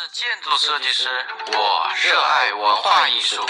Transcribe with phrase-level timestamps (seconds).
[0.00, 1.08] 是建筑设计师，
[1.54, 3.44] 我热爱文化艺术。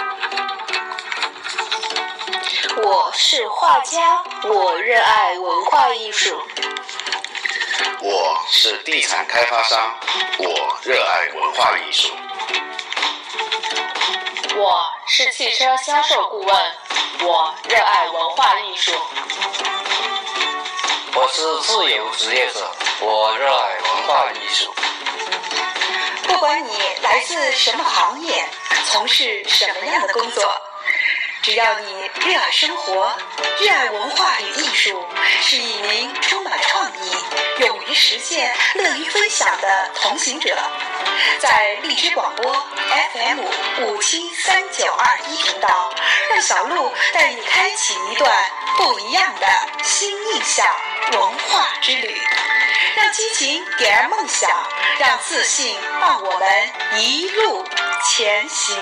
[2.83, 6.43] 我是画家，我热爱文化艺术。
[8.01, 9.95] 我是地产开发商，
[10.39, 12.17] 我热爱文化艺术。
[14.57, 16.77] 我是汽车销售顾问，
[17.25, 18.93] 我热爱文化艺术。
[21.13, 24.75] 我是自由职业者，我热爱文化艺术。
[26.29, 28.49] 不管你来自什么行业，
[28.87, 30.55] 从事什么样的工作，
[31.43, 33.17] 只要你热爱生活，
[33.59, 35.05] 热爱文化与艺术，
[35.43, 40.57] 是一名充满创意、勇于实践、乐于分享的同行者，
[41.41, 42.53] 在荔枝广播
[43.13, 43.41] FM
[43.87, 45.93] 五七三九二一频道，
[46.31, 48.31] 让小鹿带你开启一段
[48.77, 49.47] 不一样的
[49.83, 50.67] 新印象
[51.13, 52.21] 文化之旅。
[53.01, 54.51] 让激情点燃梦想，
[54.99, 57.65] 让自信伴我们一路
[58.03, 58.77] 前行。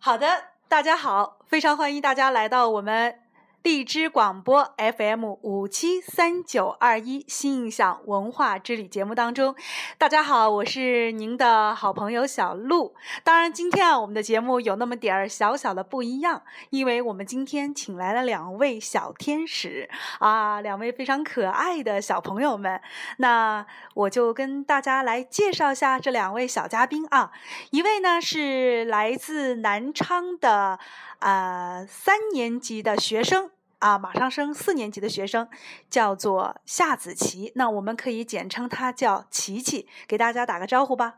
[0.00, 3.20] 好的，大家好，非常欢迎大家来到我们
[3.66, 9.56] 荔枝广播 FM 五七三九二一新印象文化之旅节目当中。
[9.98, 12.94] 大家好，我是您的好朋友小鹿。
[13.24, 22.80] 当然，今天啊，我们的节目有那么点儿小小的不一样，因为我们今天请来了两位小天使啊，两位非常可爱的小朋友们。
[23.18, 27.32] 那我就跟大家来介绍一下这两位小嘉宾啊，
[27.72, 30.78] 一位呢是来自南昌的
[31.18, 33.50] 呃三年级的学生。
[33.78, 35.48] 啊，马上升四年级的学生
[35.90, 41.16] 叫做夏子琪，那我们可以简称她叫琪琪，给大家打个招呼吧。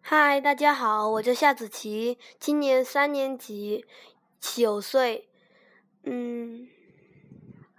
[0.00, 3.84] 嗨，大家好，我叫夏子琪，今年三年级，
[4.40, 5.28] 九岁。
[6.04, 6.68] 嗯，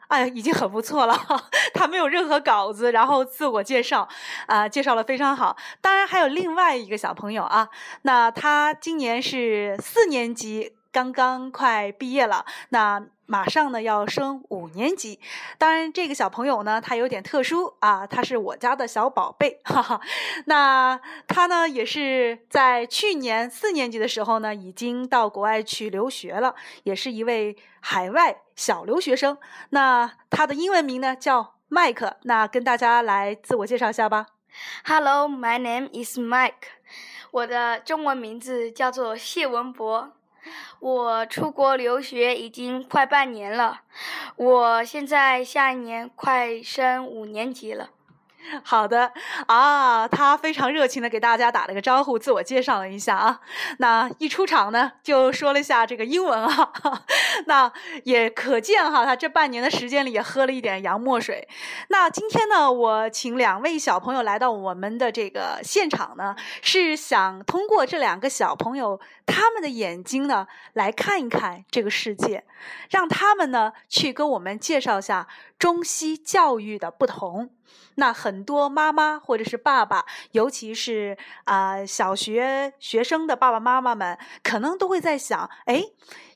[0.10, 1.18] 哎，已经很不错了。
[1.74, 4.10] 他没有任何稿子，然后自我介绍，
[4.48, 5.56] 啊，介绍的非常好。
[5.80, 7.70] 当然还有另外一个小朋友啊，
[8.02, 12.46] 那他今年是四年级，刚刚快毕业了。
[12.70, 15.20] 那马上呢要升五年级，
[15.58, 20.00] 当然这个小朋友呢他有点特殊啊，他是我家的小宝贝，哈哈。
[20.46, 29.38] 那他呢也是在去年四年级的时候呢，已经到国外去留学了，也是一位海外小留学生。
[29.72, 34.28] 那他的英文名呢叫麦克，那跟大家来自我介绍一下吧。
[34.86, 36.54] Hello, my name is Mike，
[37.32, 40.14] 我的中文名字叫做谢文博。
[40.80, 43.82] 我出国留学已经快半年了，
[44.36, 47.90] 我现在下一年快升五年级了。
[48.64, 49.12] 好的
[49.48, 53.40] 啊，他非常热情的给大家打了个招呼，自我介绍了一下啊。
[53.80, 56.72] 那一出场呢，就说了一下这个英文啊，
[57.46, 57.72] 那
[58.04, 61.48] 也可见哈，他这半年的时间里也喝了一点洋墨水。
[61.90, 72.46] 那今天呢，我请两位小朋友来到我们的这个现场呢，是想通过这两个小朋友他们的眼睛呢，来看一看这个世界，
[72.90, 75.28] 让他们呢去跟我们介绍一下
[75.60, 77.50] 中西教育的不同。
[77.96, 85.84] 那很多妈妈或者是爸爸，尤其是啊、小学学生的爸爸妈妈们，可能都会在想：哎，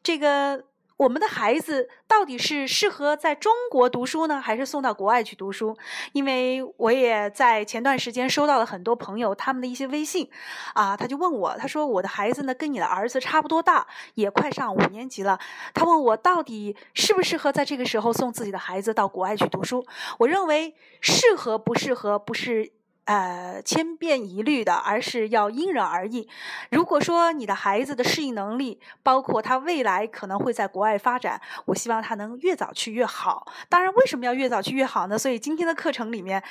[0.02, 0.64] 这个
[1.02, 5.76] 我们的孩子到底是适合在中国读书呢，还是送到国外去读书？
[6.14, 10.30] 因为我也在前段时间收到了很多朋友他们的一些微信，
[10.76, 15.40] 啊，他就问我，他说我的孩子呢跟你的儿子差不多大，也快上五年级了，
[15.74, 19.84] 他问我到底适不适合在这个时候送自己的孩子到国外去读书？
[20.20, 22.74] 我认为适合不适合不是。
[23.06, 26.30] 呃，千变一律的，而是要因人而异。
[26.70, 33.52] 如果说你的孩子的适应能力，包括他未来可能会在国外发展，我希望他能越早去越好。
[33.68, 35.18] 当然，为什么要越早去越好呢？
[35.18, 36.42] 所以今天的课程里面，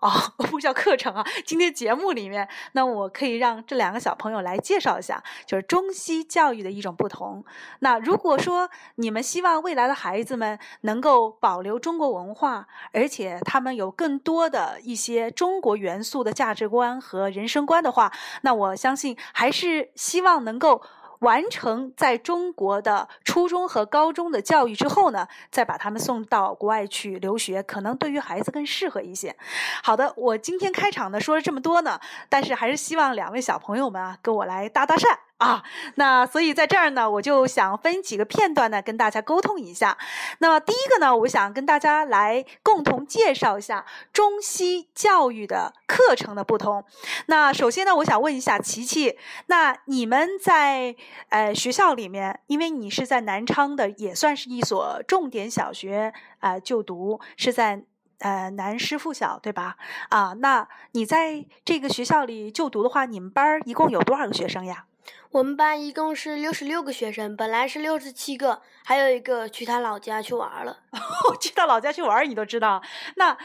[0.00, 7.44] 哦，不叫课程啊，今天节目里面，那我可以让这两个小朋友来介绍一下，就是中西教育的一种不同。
[7.80, 18.12] 那如果说你们希望未来的孩子们能够保留中国文化，而且他们有更多的一些中国元严肃的价值观和人生观的话，
[18.42, 20.80] 那我相信还是希望能够。
[21.20, 29.36] 完成在中国的初中和高中的教育之后呢，再把他们送到国外去留学，可能对于孩子更适合一些。
[29.82, 31.98] 好的，我今天开场呢说了这么多呢，
[32.28, 35.08] 但是还是希望两位小朋友们啊跟我来搭搭讪
[35.38, 35.64] 啊。
[35.96, 39.96] 那所以在这儿呢，我就想分几个片段呢跟大家沟通一下。
[40.38, 46.84] 那么第一个呢，我想跟大家来共同介绍一下中西教育的课程的不同。
[47.26, 50.94] 那首先呢，我想问一下琪琪，那你们在
[51.30, 57.82] 呃，学校里面，因为你是在南昌的，也算是一所重点小学啊、呃、就读，是在
[58.18, 59.76] 呃南师附小，对吧？
[60.08, 64.84] 啊，那你在这个学校里就读的话，你们班一共有多少个学生呀？
[65.30, 70.80] 我们班一共是六十六个学生，本来是六十七个，还有一个去他老家去玩了。
[71.40, 72.82] 去他老家去玩，你都知道。
[73.16, 73.36] 那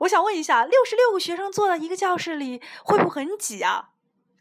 [0.00, 3.90] 我想问一下，六十六个学生坐在一个教室里，会不会很挤啊？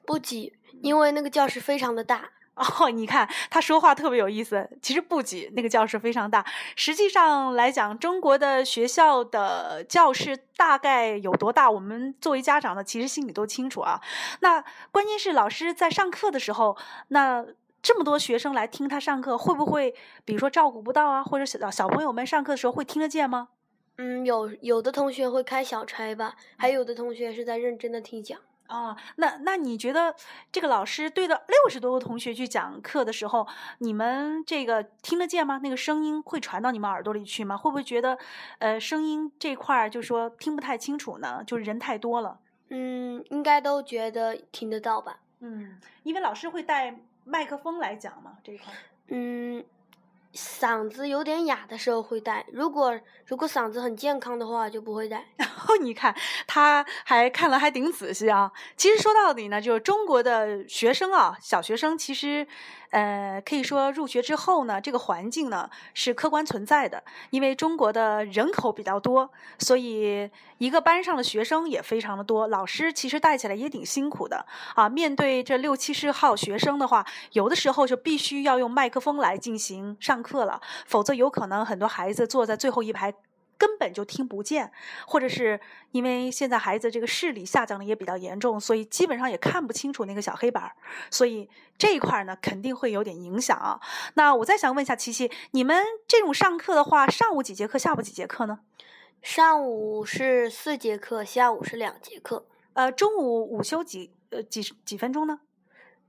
[0.06, 2.32] 不挤，因为那个教室非常的大。
[2.60, 4.70] 哦，你看他说话特别有意思。
[4.82, 6.46] 其实不挤，那个教室非常大。
[6.76, 11.72] 实际上来讲，中国的学校的教室大概有多大？
[11.72, 14.02] 我们作为家长呢，其实心里都清楚啊。
[14.42, 16.78] 那关键是老师在上课的时候，
[17.08, 17.46] 那
[17.82, 19.96] 这么多学生来听他上课，会不会
[20.26, 21.24] 比如说照顾不到啊？
[21.24, 23.48] 或者小小朋友们上课的时候会听得见吗？
[23.98, 28.40] 嗯，有有的同学会开小差吧，还有的同学是在认真的听讲。
[28.70, 30.16] 哦，那那你觉得
[30.52, 33.48] 这个老师对着六十多个同学去讲课的时候，
[33.80, 35.60] 你们这个听得见吗？
[35.62, 37.58] 那个声音会传到你们耳朵里去吗？
[37.58, 38.18] 会不会觉得，
[38.60, 41.44] 呃，声音这块儿就说听不太清楚呢？
[41.46, 42.40] 就是人太多了。
[42.70, 45.20] 嗯，应该都觉得听得到吧？
[45.40, 46.96] 嗯，因为老师会带
[47.26, 48.66] 麦克风来讲嘛，这一块。
[49.08, 49.66] 嗯，
[50.34, 55.26] 嗓子有点哑的时候会戴，如果如果嗓子很健康的话就不会戴。
[55.38, 56.16] 然 后，你看
[56.46, 58.52] 他还看了还挺仔细啊。
[58.78, 62.48] 其实说到底呢，就是中国的学生啊，小学生其实，
[62.92, 67.04] 呃，可以说入学之后呢，这个环境呢是客观存在的。
[67.30, 74.46] 因为中国的人口比较多，所以一个班上的学生也非常的多，老师其实带起来也挺辛苦的
[74.76, 74.90] 啊。
[74.90, 83.14] 面对这六七十号学生的话，有的时候就必须要用麦克风来进行上课了，否则有可能很多孩子坐在最后一排。
[83.60, 84.72] 根本就听不见，
[85.06, 85.60] 或者是
[85.92, 90.72] 因为现在孩子这个视力下降的也比较严重，所以基本上也看不清楚那个小黑板儿，
[91.12, 93.80] 所以这一块呢肯定会有点影响啊。
[94.14, 98.62] 那我再想问一下琪琪，你们这种上课的话，上午几节课，下午几节课呢？
[99.22, 102.48] 上午是四节课，下午是两节课。
[102.74, 105.42] 呃，中午午休几呃几几分钟呢？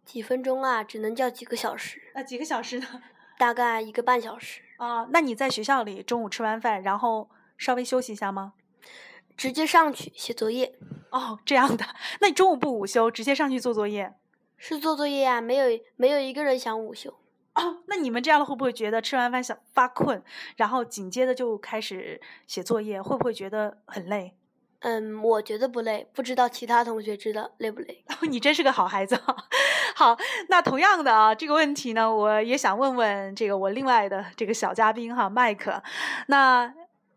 [0.05, 2.00] 几分钟啊，只能叫几个小时。
[2.14, 3.02] 呃，几个小时呢？
[3.37, 4.62] 大概一个半小时。
[4.76, 7.29] 啊，那你在学校里中午吃完饭，然后
[7.60, 8.54] 稍微休息一下吗？
[9.36, 10.74] 直接上去写作业。
[11.10, 11.84] 哦，这样的，
[12.20, 14.14] 那你中午不午休，直接上去做作业？
[14.56, 15.66] 是做作业啊，没有
[15.96, 17.10] 没有一个人想午休。
[17.54, 20.22] 哦，那你们这样的会不会觉得吃完饭想发困，
[20.56, 24.34] 然后紧接着就开始写作业，会不会觉得很累？
[24.80, 28.02] 嗯，我觉得不累，不知道其他同学知道累不累？
[28.22, 29.20] 你真是个好孩子。
[29.94, 30.16] 好，
[30.48, 35.82] 那同样的啊，这个问题呢，我也想问问这个我另外的这个小嘉宾哈，麦克。
[36.28, 36.72] 那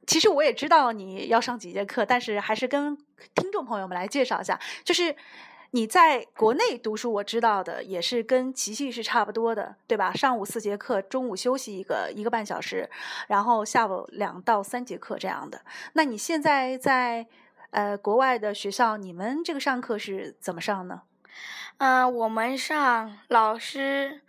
[0.06, 2.98] 其实我也知道你要上几节课，但是还是跟
[3.36, 5.16] 听众朋友们来介绍一下，就是
[5.72, 10.14] 你在国内读书，我知道的也是跟琪琪是差不多的，对吧？
[10.14, 12.90] 上午四节课，中午休息一个一个半小时，
[13.28, 15.62] 然后下午两到三节课这样的。
[15.94, 17.26] 那你现在在
[17.72, 21.02] 呃国外的学校，你们这个上课是怎么上呢？
[21.78, 24.22] 嗯、我们上老师，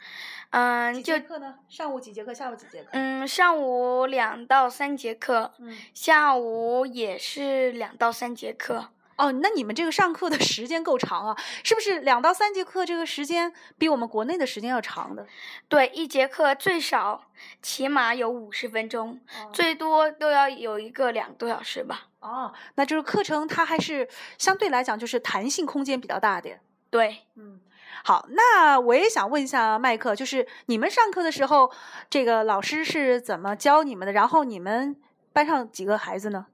[0.57, 1.57] 嗯、几就节课呢？
[1.69, 2.91] 上午几节课，下午几节课？
[2.93, 5.77] 嗯，上午两到三节课，嗯。
[5.93, 8.91] 下午也是两到三节课。
[9.17, 15.27] 哦，那你们这个上课的时间够长啊，是不是两到三节课这个时间比我们国内的时间要长的？
[15.69, 17.25] 对，一节课最少
[17.61, 19.21] 起码有五十分钟，
[19.53, 22.07] 最多都要有一个两个多小时吧。
[22.21, 24.09] 哦，那就是课程它还是
[24.39, 26.61] 相对来讲就是弹性空间比较大点。
[26.91, 27.61] 对，嗯，
[28.03, 31.71] 好，那我也想问一下麦克，就是你们上课的时候，
[32.11, 34.13] 这个老师是怎么教你们的？
[34.13, 34.97] 然后你们
[35.33, 36.47] 班上几个孩子呢？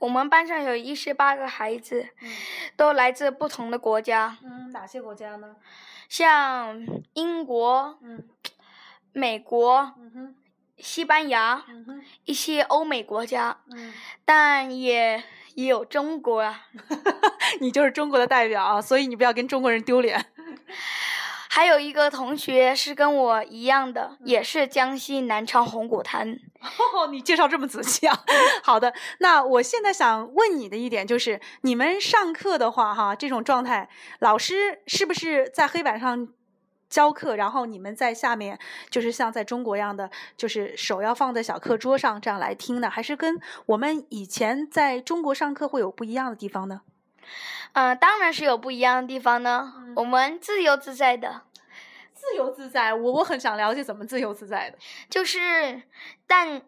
[0.00, 2.08] 我们班上有一十八个孩子，
[2.76, 5.56] 都来自不同的国家，嗯，哪些国家呢？
[6.08, 6.84] 像
[7.14, 8.24] 英国、嗯
[9.14, 10.34] 美国、嗯，
[10.78, 15.22] 西班牙嗯，一些欧美国家，嗯，但也
[15.54, 16.66] 也有中国啊，
[17.60, 20.31] 你就是中国的代表啊，所以你不要跟中国人丢脸。
[21.48, 26.38] 还有一个同学是跟我一样的，也是江西南昌红谷滩。
[26.62, 28.18] 哦，你介绍这么仔细啊！
[28.62, 33.88] 好的，那我现在想问你的一点就是，你们上课的话，哈，这种状态，
[34.20, 36.28] 老师是不是在黑板上
[36.88, 42.88] 教课，然后你们在下面，就是像在中国一样的，就是手要放在小课桌上这样来听呢？
[42.88, 46.80] 还是跟我们以前在中国上课会有不一样的地方呢？
[47.72, 49.72] 嗯、当然是有不一样的地方呢。
[49.96, 51.42] 我们自由自在的，
[52.12, 54.78] 自由自在，我我很想了解怎么自由自在的。
[55.08, 55.82] 就是，
[56.26, 56.62] 但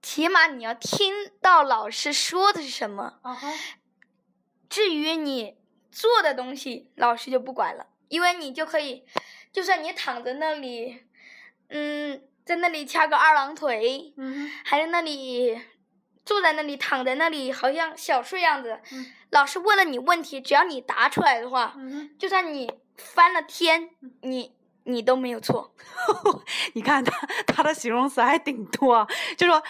[0.00, 3.20] 起码你要听到老师说的是什么。
[4.68, 5.56] 至于你
[5.90, 9.04] 做的东西，老师就不管了，因为你就可以，
[9.52, 11.04] 就算你躺在那里，
[11.68, 15.60] 嗯，在那里掐个二郎腿，嗯，还在那里
[16.24, 18.80] 坐在那里，躺在那里，好像小睡样子。
[18.92, 23.88] 嗯老师问了你问题，只要你答出来的话，嗯就算你翻了天，
[24.20, 24.52] 你
[24.84, 25.74] 你都没有错。
[26.74, 29.06] 你看他他的形容词还挺多啊，
[29.38, 29.62] 就说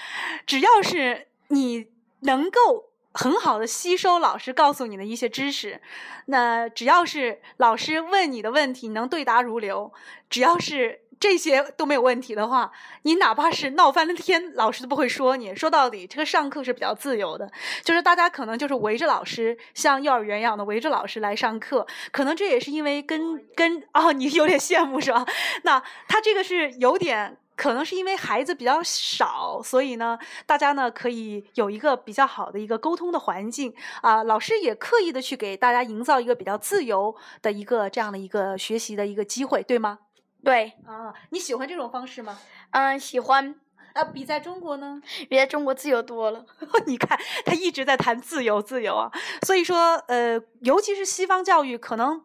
[0.45, 1.87] 只要是你
[2.23, 5.81] 能够很好的吸收老师告诉你的一些知识，
[6.27, 9.93] 那只要是老师问你的问题你能对答如流，
[10.29, 11.02] 只要是。
[11.23, 12.69] 这些都没有问题的话，
[13.03, 15.55] 你哪怕是闹翻了天，老师都不会说你。
[15.55, 17.49] 说到底，这个上课是比较自由的，
[17.85, 21.87] 就是大家可能就是围着老师，像幼儿园一样的围着老师来上课。
[22.11, 25.25] 可能这也是因为跟跟哦，你有点羡慕是吧？
[25.63, 34.25] 那他这个是有点，可能是因为孩子比较少，所以呢，大家呢可以有一个比较好的一个沟通的环境啊。
[34.25, 40.01] 老师也刻意的去给大家营造一个比较自由的一个这样的一个学习的一个机会，对吗？
[40.45, 42.39] 对，啊，你喜欢这种方式吗？
[42.73, 43.55] 嗯，喜欢
[43.93, 45.01] 啊，比在中国呢？
[45.29, 46.45] 比在中国自由多了。
[46.87, 49.11] 你看，他一直在谈自由，自由啊。
[49.43, 52.23] 所以说，呃，尤其是西方教育，可能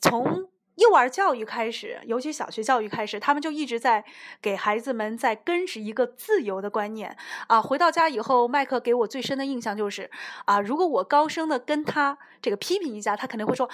[0.00, 4.04] 从幼儿教育开始，尤其小学教育开始，他们就一直在
[4.42, 7.16] 给孩子们在根植一个自由的观念
[7.46, 7.62] 啊。
[7.62, 10.10] 回到家以后，麦克给我最深的印象就是
[10.46, 13.68] 啊，如果我高声的跟他这个批评一下，他肯定会说：“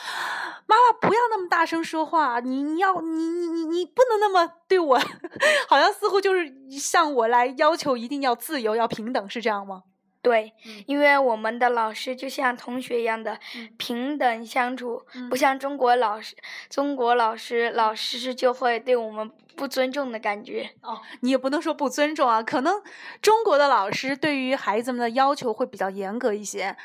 [0.66, 4.98] 妈妈不要那么大声说话，你你要你你你你不能那么对我，
[5.68, 9.84] 好像似乎就是向我来要求一定要自由要平等，是这样吗？”
[10.22, 16.36] 对，嗯因为我们的老师就像同学一样的嗯平等相处，嗯不像中国老师，
[16.68, 20.70] 中国老师老师就会对我们不尊重的感觉。
[20.82, 22.82] 哦，你也不能说不尊重啊，可能
[23.22, 26.76] 中国的老师对于孩子们的要求会比较严格一些。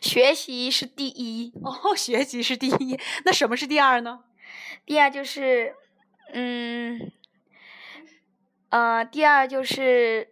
[0.00, 4.20] 学习是第一，哦，学习是第一，那什么是第二呢？
[4.84, 5.74] 第二就是，
[6.32, 7.10] 嗯，
[8.68, 10.28] 呃，第二就是，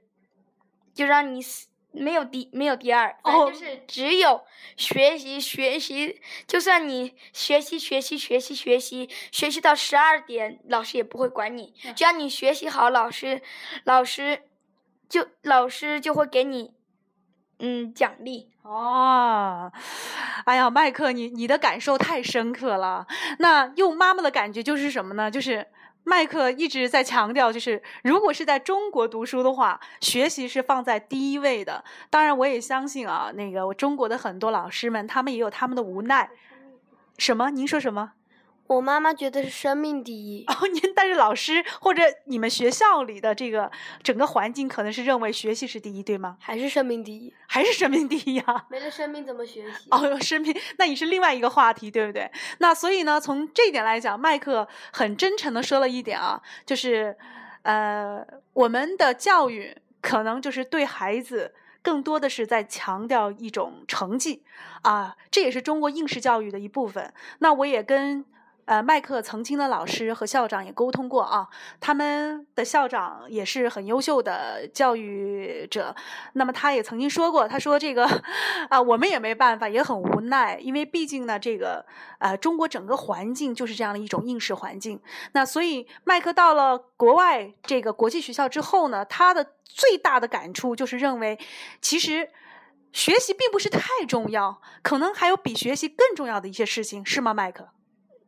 [0.95, 4.43] 就让你死没有第没有第二，反正哦就是只有
[4.77, 13.41] 学习学习，就算你学习学习学习学习学习到十二点，老师也不会管你，只要你学习好，老师
[13.85, 14.43] 老师
[15.09, 16.75] 就老师就会给你
[17.59, 18.51] 嗯奖励。
[18.63, 19.71] 哦，
[20.47, 23.07] 哎呀，麦克，你你的感受太深刻了。
[23.39, 25.31] 那用妈妈的感觉就是什么呢？
[25.31, 25.67] 就是
[26.05, 31.83] 麦克一直在强调，就是如果是在中国读书的话，学习是放在第一位的。
[32.11, 36.29] 当然，我也相信啊，那个我中国的很多老师们，他们也有他们的无奈。
[37.19, 37.51] 什么？
[37.51, 38.13] 您说什么？
[38.67, 40.45] 我妈妈觉得是生命第一。
[40.49, 43.71] 哦，您但是老师或者你们学校里的这个
[44.03, 46.37] 整个环境，可能是认为学习是第一，对吗？
[46.41, 48.67] 还是生命第一，还是生命第一啊？
[48.71, 49.89] 没了生命怎么学习？
[49.91, 52.31] 哦，生命，那你是另外一个话题，对不对？
[52.59, 57.17] 那所以呢，从这一点来讲，麦克很真诚的说了一点啊，就是，
[57.63, 64.43] 呃，我们的教育可能就是对孩子更多的是在强调一种成绩
[64.83, 67.13] 啊，这也是中国应试教育的一部分。
[67.41, 68.25] 那我也跟。
[68.67, 71.49] 呃，麦克曾经的老师和校长也沟通过啊，
[71.81, 75.95] 他们的校长也是很优秀的教育者。
[76.33, 78.07] 那么他也曾经说过，他说这个
[78.71, 81.85] 啊，我们也没办法，也很无奈，因为毕竟呢，这个
[82.19, 85.01] 呃，中国整个环境就是这样的一种应试环境。
[85.33, 91.39] 那所以麦克到了国外这个国际学校之后呢，他的最大的感触就是认为，
[91.83, 92.31] 其实
[92.93, 97.69] 学习并不是太重要，可能还有比学习更重要的一些事情，是吗，麦克？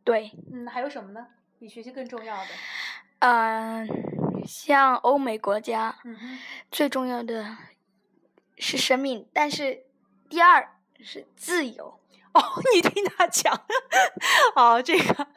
[0.07, 1.27] 对，嗯，还有什么呢？
[1.59, 2.47] 比学习更重要的？
[3.19, 3.85] 嗯、
[4.47, 6.39] 像欧美国家，嗯，
[6.71, 7.57] 最重要的
[8.57, 9.83] 是生命，但是
[10.29, 10.65] 第二
[11.01, 11.99] 是自由。
[12.33, 12.41] 哦，
[12.73, 13.53] 你听他讲，
[14.55, 15.27] 哦，这个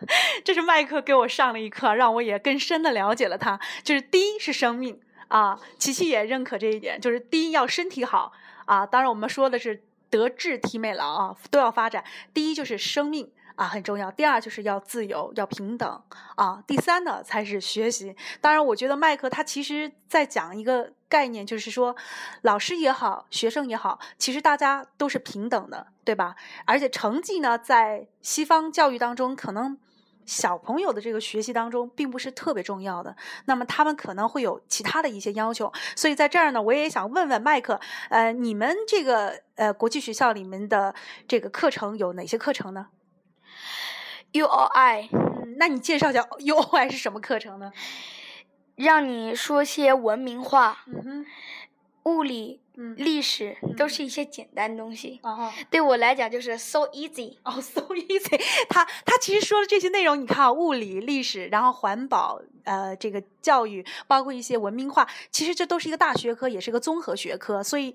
[0.44, 3.58] 这是麦克给我上了一课，让我也更深的了解了他。
[3.82, 8.30] 就是第一是生命啊，琪琪也认可这一点，就是第一要身体好
[8.66, 8.86] 啊。
[8.86, 13.32] 当然我们说的是德智体美劳啊都要发展，第一就是生命。
[13.60, 14.10] 啊，很重要。
[14.10, 16.02] 第二就是要自由，要平等
[16.34, 16.64] 啊。
[16.66, 18.16] 第三呢才是学习。
[18.40, 21.94] 当然，我觉得麦克他其实在讲一个概念，就是说，
[22.40, 26.34] 老师也好，学生也好，其实大家都是平等的，对吧？
[26.64, 29.76] 而且成绩呢，在西方教育当中，可能
[30.24, 33.14] 小朋友的这个学习当中，并不是特别重要的。
[33.44, 35.70] 那么他们可能会有其他的一些要求。
[35.94, 40.94] 所以在这儿呢，我也想问问麦克，呃，你们这个呃国际学校里面的
[41.28, 42.86] 这个课程有哪些课程呢？
[44.32, 47.72] U O I 嗯，那你介绍一下 U O I 是什么课程呢？
[48.76, 51.26] 让你说些文明话，嗯哼，
[52.04, 55.20] 物理、嗯历史都是一些简单东西。
[55.68, 57.36] 对我来讲就是 so easy。
[57.44, 58.40] 哦、s o easy。
[58.70, 67.62] 他他其实说的这些内容，你看啊，物理、历史，然后环保，呃，这个教育，包括一些文明化，其实这都是一个大学科，也是一个综合学科。
[67.62, 67.94] 所以，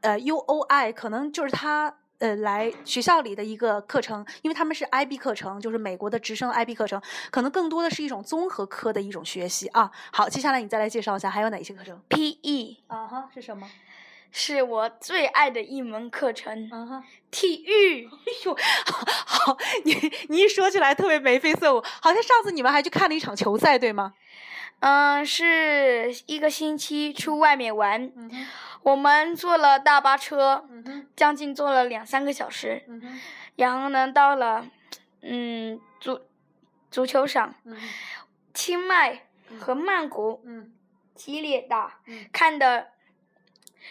[0.00, 1.96] 呃，U O I 可能就是他。
[2.18, 9.90] 呃，来学校里的一个课程，因为他们是 IB 课程，就是美国的直升 IB 课程，可能更多的是一种综合科的一种学习啊。
[10.12, 13.68] 好，接下来你再来介绍一下还有哪些课程？PE 啊哈，是什么？
[14.32, 17.04] 是我最爱的一门课程，啊哈。
[17.30, 18.06] 体育。
[18.08, 18.56] 哎呦，
[19.26, 19.94] 好，你
[20.28, 24.14] 你一说起来特别眉飞色舞，好像上次你们还去看了一场球赛，对吗？
[24.80, 28.12] 嗯，是一个星期出外面玩，
[28.86, 33.20] 我们坐了大巴车，嗯，将近坐了两三个小时，嗯，
[33.56, 34.64] 然后呢，到了
[35.22, 36.20] 嗯足
[36.88, 37.76] 足球场，嗯，
[38.54, 39.26] 清迈
[39.58, 40.72] 和曼谷嗯
[41.16, 42.92] 激烈打，嗯看的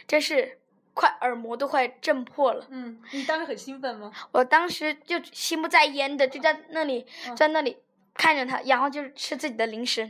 [0.07, 0.61] 真是
[0.93, 2.65] 快耳膜都快震破了。
[2.69, 4.13] 嗯，你当时很兴奋吗？
[4.31, 7.77] 我当时就心不在焉的就在那里，嗯在那里
[8.13, 10.09] 看着他，然后就是吃自己的零食。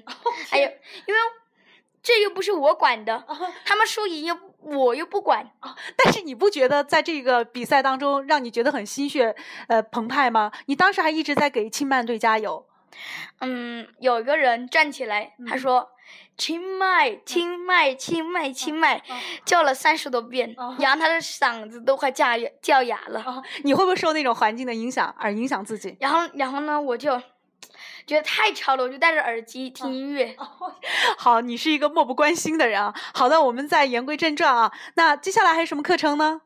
[0.51, 0.69] 还有，
[1.07, 1.19] 因为
[2.03, 5.49] 这又不是我管的，啊他们输赢又我又不管。
[5.97, 9.35] 但是你不觉得在这个比赛当中让你觉得很心血
[9.67, 10.51] 呃澎湃吗？
[10.65, 12.65] 你当时还一直在给青曼队加油。
[13.41, 15.89] 嗯，有一个人站起来，他嗯说
[16.37, 23.19] ：“清迈，清迈，清迈，清迈”，啊叫了三十多遍哦，然后他的嗓子都快叫哑叫哑了。
[23.19, 25.97] 啊，你会不会受那种环境的影响而影响自己？
[25.99, 27.21] 然后，然后呢，我就
[28.05, 30.35] 觉得太吵了，我就戴着耳机听音乐。
[31.17, 32.93] 好，你是一个漠不关心的人啊。
[33.13, 34.71] 好的，我们再言归正传啊。
[34.95, 36.41] 那接下来还有什么课程呢？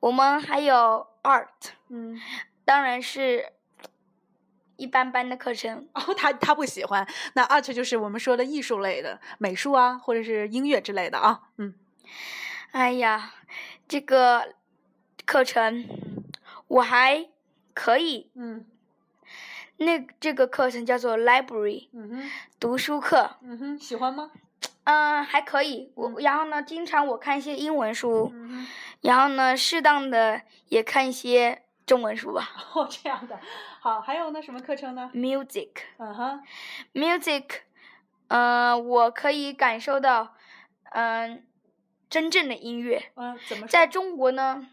[0.00, 1.48] 我们还有 art，
[1.88, 2.18] 嗯，
[2.64, 3.52] 当然是
[4.76, 5.88] 一般般的课程。
[5.92, 7.06] 哦，他他不喜欢。
[7.34, 11.40] 那 art 就是我们说的艺术类的，美术啊，或者是音乐之类的啊。
[11.56, 11.74] 嗯，
[12.70, 13.34] 哎呀，
[13.88, 14.54] 这个
[15.26, 15.84] 课程
[16.68, 17.28] 我还
[17.74, 18.30] 可以。
[18.34, 18.64] 嗯
[19.78, 24.30] 那这个课程叫做 library 嗯哼，读书课，嗯哼，喜欢吗？
[24.84, 25.92] 嗯，还可以。
[25.94, 28.66] 我然后呢，经常我看一些英文书，嗯，
[29.02, 32.50] 然后呢，适当的也看一些中文书吧。
[32.74, 33.38] 哦，这样的。
[33.80, 36.42] 好，还有呢，什么课程呢？music 嗯哼
[36.94, 37.44] ，music，
[38.28, 40.34] 嗯、我可以感受到，
[40.90, 41.46] 嗯、
[42.10, 43.12] 真正的音乐。
[43.14, 43.66] 嗯，怎么？
[43.68, 44.66] 在中国呢，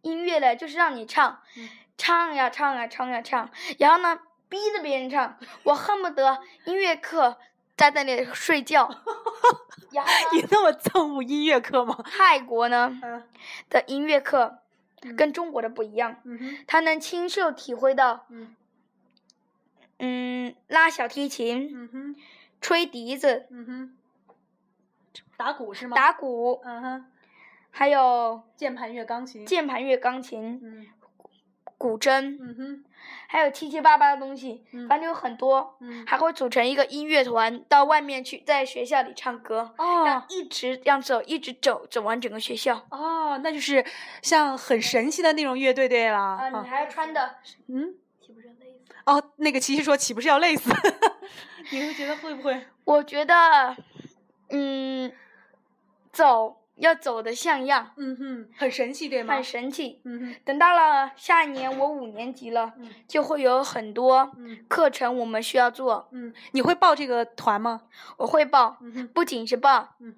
[0.00, 7.36] 音乐呢就是让你唱，嗯唱呀唱呀唱呀唱，然后呢逼着别人唱，我恨不得音乐课
[7.76, 8.88] 在那里睡觉。
[10.32, 11.98] 你，那么憎恶音乐课吗？
[12.04, 13.22] 泰国呢嗯
[13.70, 14.58] 的音乐课
[15.02, 18.54] 嗯跟中国的不一样，嗯，他能亲身体会到，嗯
[19.98, 22.16] 嗯，拉小提琴、
[22.60, 23.46] 吹笛子、
[25.36, 25.96] 打鼓是吗？
[25.96, 27.06] 打鼓，嗯哼，
[27.70, 29.46] 还有键盘乐钢琴。
[29.46, 30.86] 键盘乐、钢琴、嗯
[31.78, 32.84] 古筝，嗯哼
[33.26, 35.76] 还有七七八八的东西，嗯反正有很多。
[35.80, 36.04] 嗯。
[36.06, 42.86] 还会组成一个音乐团，到外面去，在学校里唱歌，哦一直这样走，一直走，走完整个学校。
[42.90, 43.84] 哦，那就是
[44.22, 46.18] 像很神奇的那种乐队对了。
[46.18, 47.36] 啊，啊你还要穿的，
[47.68, 50.70] 嗯，岂不是累哦，那个琪琪说岂不是要累死？
[51.70, 52.66] 你会觉得会不会？
[52.84, 53.76] 我觉得，
[54.48, 55.12] 嗯，
[56.12, 59.34] 走要走的像样，嗯哼，很神奇对吗？
[59.34, 60.00] 很神奇。
[60.04, 66.08] 嗯哼，等到了下一年，我五年级了，嗯就会有很多嗯课程我们需要做。
[66.12, 67.82] 嗯，你会报这个团吗？
[68.16, 70.14] 我会报，嗯，不仅是报，嗯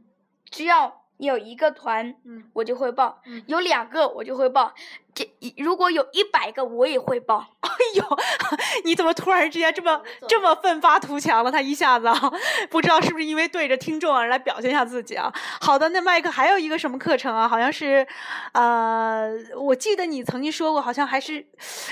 [0.51, 4.73] 只要有一个团，嗯我就会报；嗯有两个我就会报。
[5.13, 7.45] 这如果有一百个，我也会报。
[7.61, 8.05] 哎呦，
[8.85, 11.51] 你怎么突然之间这么这么奋发图强了？
[11.51, 12.15] 他一下子啊，
[12.71, 15.33] 不知道是不是因为对着听众而来表现一下自己啊？
[15.61, 17.49] 好的，那麦克还有一个什么课程啊？
[17.49, 18.07] 好像是，
[18.53, 21.45] 呃，我记得你曾经说过，好像还是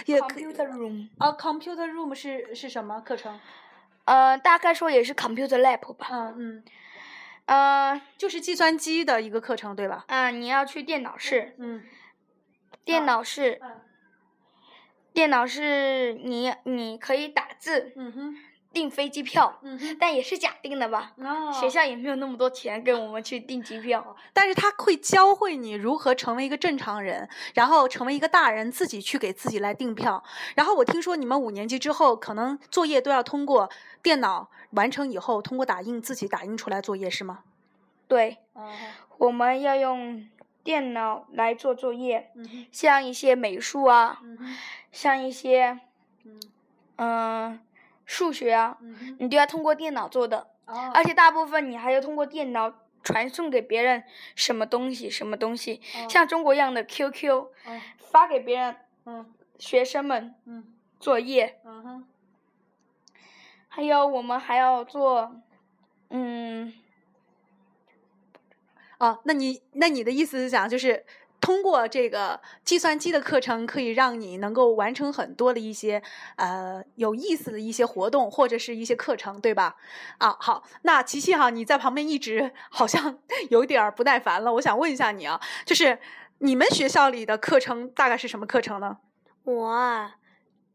[0.06, 3.38] 也 Computer room，啊，computer room 是是什么课程？
[4.04, 6.06] 呃，大概说也是 computer lab 吧。
[6.10, 6.62] 嗯嗯，
[7.48, 10.04] 呃，就是计算机的一个课程，对吧？
[10.08, 11.82] 嗯、你要去电脑室，嗯。
[12.84, 13.80] 电脑室，嗯。
[15.14, 18.36] 电脑室你你可以打字嗯哼
[18.78, 21.12] 订飞机票，嗯，但也是假订的吧？
[21.16, 24.16] 哦学校也没有那么多钱给我们去订机票。
[24.32, 30.22] 但是他会教会你如何成为一个正常人，然后成为一个大人，自己去给自己来订票。
[30.54, 33.68] 然后我听说你们五年级之后，可能作业都要通过
[34.00, 37.40] 电脑完成以后，通过打印自己打印出来作业是吗？
[38.06, 38.70] 对，哦，
[39.18, 40.24] 我们要用
[40.62, 44.56] 电脑来做作业，嗯，像一些美术啊，嗯，
[44.92, 45.80] 像一些
[46.24, 46.40] 嗯
[46.96, 47.60] 嗯、
[48.08, 52.72] 数学啊，嗯，你都要通过电脑做的，哦而且大部分你还要通过电脑
[53.04, 54.02] 传送给别人
[54.34, 60.64] 什么东西，什么东西，哦像中国一样的 QQ，、嗯发给别人嗯学生们嗯
[60.98, 62.08] 作业，嗯哼，
[63.68, 65.36] 还有我们还要做，
[66.08, 66.72] 嗯，
[68.98, 71.04] 哦，那你那你的意思是讲，就是
[71.40, 76.02] 通过这个计算机的课程，可以让你能够完成很多的一些
[76.36, 79.76] 呃有意思的一些活动或者是一些课程，对吧？
[80.18, 83.18] 啊，好，那琪琪哈，你在旁边一直好像
[83.50, 85.98] 有点儿不耐烦了，我想问一下你啊，就是
[86.38, 88.98] 你们学校里的课程大概是什么课程呢？
[89.44, 90.16] 我啊，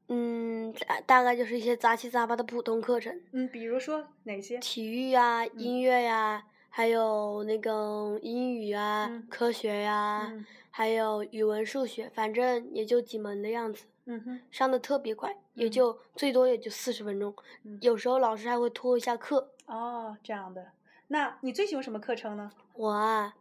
[0.08, 4.58] 嗯，大大概就是一些杂七杂八的普通课程，嗯，比如说哪些？
[4.60, 6.44] 体育呀、音乐呀，
[6.76, 13.86] 还有那个英语啊、嗯科学呀，嗯还有语文、数学，反正也就几门的样子。
[14.06, 17.32] 嗯哼，上的特别快，也嗯就最多也就四十分钟，
[17.64, 19.52] 嗯有时候老师还会拖一下课。
[19.68, 20.66] 哦，这样的。
[21.10, 22.52] 那你最喜欢什么课程呢？
[22.74, 23.36] 我啊，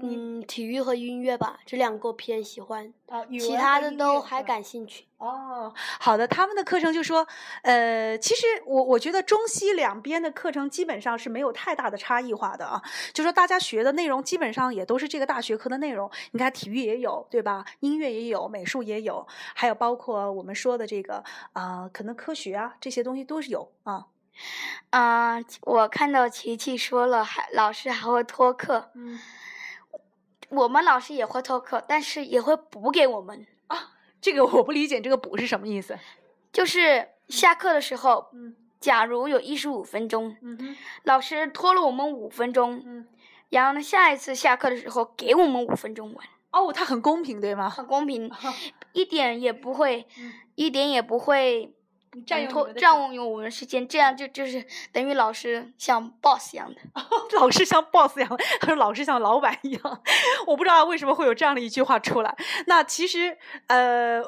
[0.00, 5.06] 嗯体育和音乐吧，这两个我偏喜欢，啊，其他的都还感兴趣。
[5.18, 7.26] 哦，好的，他们的课程就说，
[7.62, 12.80] 呃，其实我我觉得中西两边的课程基本上是没有太大的差异化的啊，
[13.12, 16.10] 就说大家学的内容基本上也都是这个大学科的内容。
[16.30, 17.64] 你看体育也有，对吧？
[17.80, 24.06] 音乐也有，美术也有，还有包括我们说的这个啊、可能科学啊这些东西都是有啊。
[24.90, 29.18] 啊、我看到琪琪说了，还老师还会拖课，嗯，
[30.58, 35.98] 我们老师也会拖课，但是也会补给我们，啊这个我不理解，这个补是什么意思？
[36.52, 38.56] 就是下课的时候，嗯。
[38.80, 40.36] 假如有一十五分钟，
[41.02, 43.08] 老师拖了我们五分钟，嗯，
[43.48, 47.68] 然后呢，下一次下课的时候给我们五分钟玩，哦，他很公平，对吗？
[47.68, 48.30] 很公平，
[48.94, 50.32] 一点也不会，嗯。
[50.54, 51.74] 一点也不会
[52.26, 56.80] 占用占用我们的时间，这样就就是等于老师像 boss 一样的。
[57.38, 60.02] 老师像 boss 一样，他说老师像老板一样，
[60.46, 62.36] 我不知道为什么会有这样的一句话出来。
[62.66, 64.22] 那其实呃。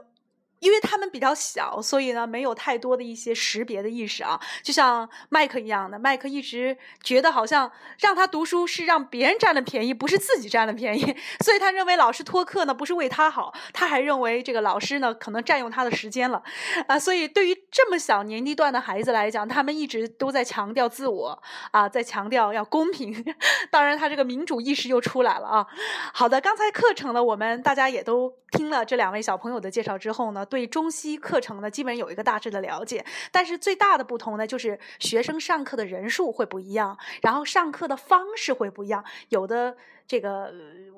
[0.61, 16.42] 因为他们比较小，所以呢没有太多的一些识别的意识啊，就像麦克一样的，麦克一直觉得好像让他读书是让别人占了便宜，不是自己占了便宜， 所以他认为老师拖课呢不是为他好，他还认为这个老师呢可能占用他的时间了，
[16.87, 23.25] 啊，所以对于这么小年纪段的孩子来讲，他们一直都在强调自我啊，在强调要公平。
[23.70, 25.66] 当然，他这个民主意识又出来了啊。
[26.12, 33.02] 好的，刚才课程呢，我们大家也都听了这两位小朋友的介绍之后呢，对中西课程呢，基本有一个大致的了解。
[33.32, 39.02] 但是最大的不同呢，就是学生上课的人数会不一样，然后上课的方式会不一样。
[39.30, 39.76] 有的
[40.11, 40.53] 这个、呃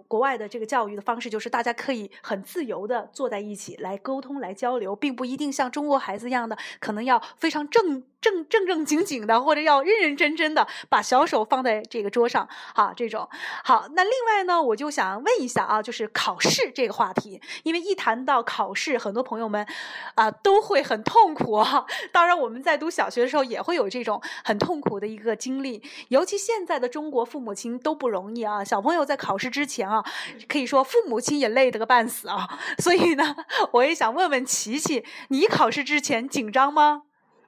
[0.08, 13.26] 国外的这个教育的方式，就是大家可以很自由的坐在一起来沟通、来交流，并不一定像中国孩子一样的，可能要非常正正正正经经的，或者要认认真真的把小手放在这个桌上，哈，这种。
[13.64, 19.66] 好，那另外呢，我就想问一下啊，就是考试这个话题，因为一谈到考试，很多朋友们
[20.14, 21.86] 啊、都会很痛苦啊。
[22.12, 28.62] 当然，我们在读小学的时候也会有这种很痛苦的一个经历，尤其现在的中国父母亲都不容易啊。
[28.62, 30.04] 小朋友在考试之前啊，
[30.48, 32.48] 可以说父母亲也累得个半死啊。
[32.78, 33.36] 所以呢，
[33.72, 37.02] 我也想问问琪琪，你考试之前紧张吗？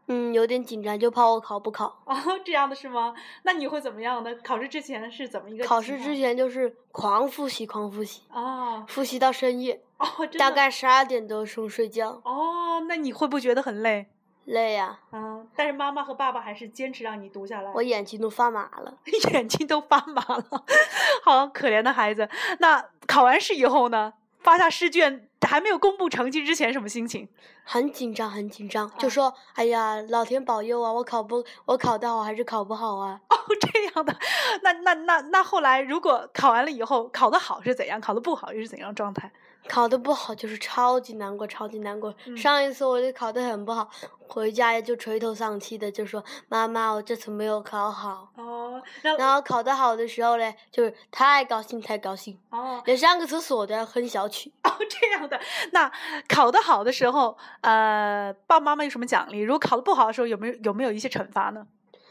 [0.07, 2.03] 嗯，有点紧张，就怕我考不考。
[2.05, 2.15] 哦，
[2.45, 3.15] 这样的是吗？
[3.45, 4.31] 那你会怎么样呢？
[4.45, 5.65] 考试之前是怎么一个？
[5.65, 10.07] 考试之前就是狂复习，狂复习，啊复习到深夜，哦，
[10.39, 14.07] 大概十二点多钟睡觉，哦，那你会不会觉得很累？
[14.47, 17.71] 累呀、嗯，但是妈妈和爸爸还是坚持让你读下来。
[17.73, 18.95] 我眼睛都发麻了。
[19.33, 20.65] 眼睛都发麻了，
[21.25, 22.29] 好可怜的孩子。
[22.59, 24.13] 那考完试以后呢？
[24.41, 27.27] 发下试卷还没有公布成绩之前，什么心情？
[27.65, 30.93] 很紧张，很紧张，啊就说：“哎呀，老天保佑啊！
[30.93, 34.15] 我考不，我考得好还是考不好啊哦，这样的。
[34.63, 37.99] 那那那那后来，如果考完了以后考得好是怎样？
[37.99, 39.33] 考得不好又是怎样状态？？”
[39.69, 42.15] 考得不好就是超级难过，超级难过。
[42.27, 43.89] 嗯上一次我就考得很不好，
[44.29, 48.29] 回家就垂头丧气的就说：“妈妈，我这次没有考好。
[48.37, 48.83] 哦，”
[49.19, 54.53] 然后考得好的时候嘞，就是太高兴，太高兴，哦连上个厕所都要哼小曲。
[54.63, 55.41] 哦这样的。
[55.73, 55.91] 那
[56.29, 59.41] 考得好的时候，呃，爸爸妈妈有什么奖励？
[59.41, 61.67] 如果考得不好的时候，有没有有没有一些惩罚呢？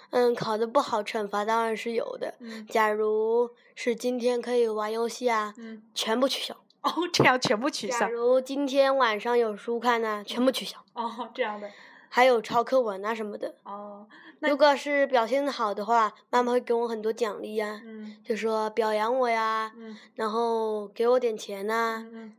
[0.09, 2.33] 嗯，考得不好，惩罚当然是有的。
[2.39, 6.55] 嗯假如是今天可以玩游戏啊，嗯，全部取消。
[6.83, 8.09] 哦，这样全部取消假。
[8.09, 10.77] 如今天晚上有书看呢、全部取消。
[10.93, 11.69] 哦，这样的。
[12.09, 13.55] 还有抄课文啊什么的。
[13.63, 14.07] 哦，
[14.39, 22.33] 那如果是表现的好的话，妈妈会给我很多奖励呀、嗯就说表扬我呀，嗯然后给我点钱呐、嗯嗯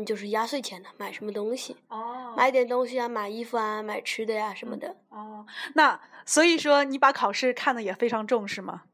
[0.00, 4.96] 嗯，就是压岁钱呐、买什么东西，哦买点东西啊，买衣服啊，买吃的呀、什么的。
[5.10, 8.84] 哦，那所以说你把考试看的也非常重是吗？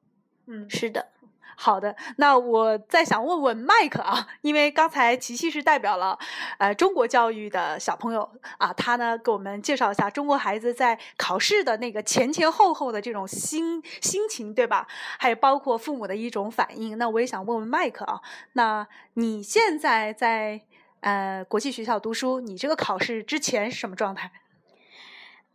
[0.46, 1.06] 嗯，是的，
[1.58, 6.18] 好的，那我再想问问麦克啊，因为刚才琪琪是代表了
[6.58, 14.86] 呃中国教育的小朋友啊，他呢给我们介绍一下中国孩子在考试的那个前前后后的这种心心情，对吧？
[15.18, 16.98] 还有包括父母的一种反应。
[16.98, 18.20] 那我也想问问麦克啊，
[18.52, 20.60] 那你现在在
[21.00, 24.30] 呃国际学校读书，你这个考试之前是什么状态？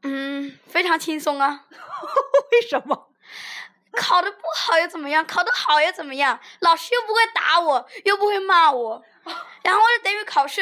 [0.02, 1.68] 嗯，非常轻松啊。
[2.52, 3.10] 为什么？
[3.94, 5.26] 考得不好又怎么样？
[5.26, 6.40] 考得好又怎么样？
[6.60, 9.04] 老师又不会打我，又不会骂我，
[9.64, 10.62] 然后我就等于考试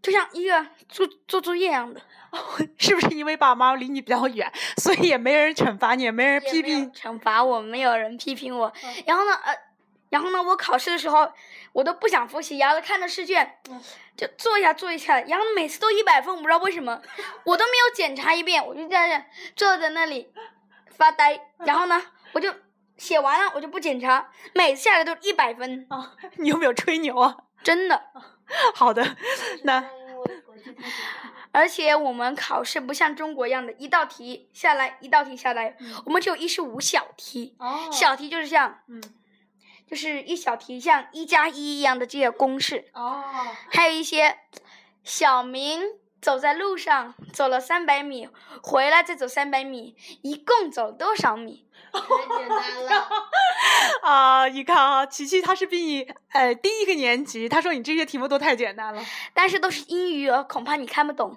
[0.00, 2.00] 就像一个做做作业一样的。
[2.78, 6.90] 是不是因为爸妈离你比较远，所以也没人惩罚你，也没人批评？
[6.92, 8.72] 惩罚我，没有人批评我。
[9.04, 9.54] 然后呢，呃，
[10.08, 11.30] 然后呢，我考试的时候
[11.74, 13.58] 我都不想复习，然后看着试卷
[14.16, 17.02] 就做一下做一下，然后每次都一百分，我不知道为什么，
[17.44, 20.32] 我都没有检查一遍，我就在那坐在那里
[20.96, 21.38] 发呆。
[21.58, 22.52] 然后呢，我就
[22.96, 27.36] 写完了，我就不检查，每次下来都一百分，啊，你有没有吹牛啊？
[27.62, 28.02] 真的。
[28.74, 29.16] 好的，
[29.62, 29.82] 那
[31.52, 39.02] 而且我们考试不像中国一样的一道题下来一道题下来，我们只有一十五小题，哦小题就是像嗯
[39.86, 43.22] 就是一小题像一加一一样的这些公式，哦，
[43.70, 44.38] 还有一些
[45.04, 45.82] 小明
[46.22, 48.28] 走在路上走了三百米，
[48.62, 51.66] 回来再走三百米，一共走了多少米？
[51.92, 53.06] 太简单了。
[54.02, 59.04] 啊，你看啊，琪琪他是比你呃低一个年级，他说你这些题目都太简单了。
[59.34, 61.36] 但是都是英语哦，恐怕你看不懂。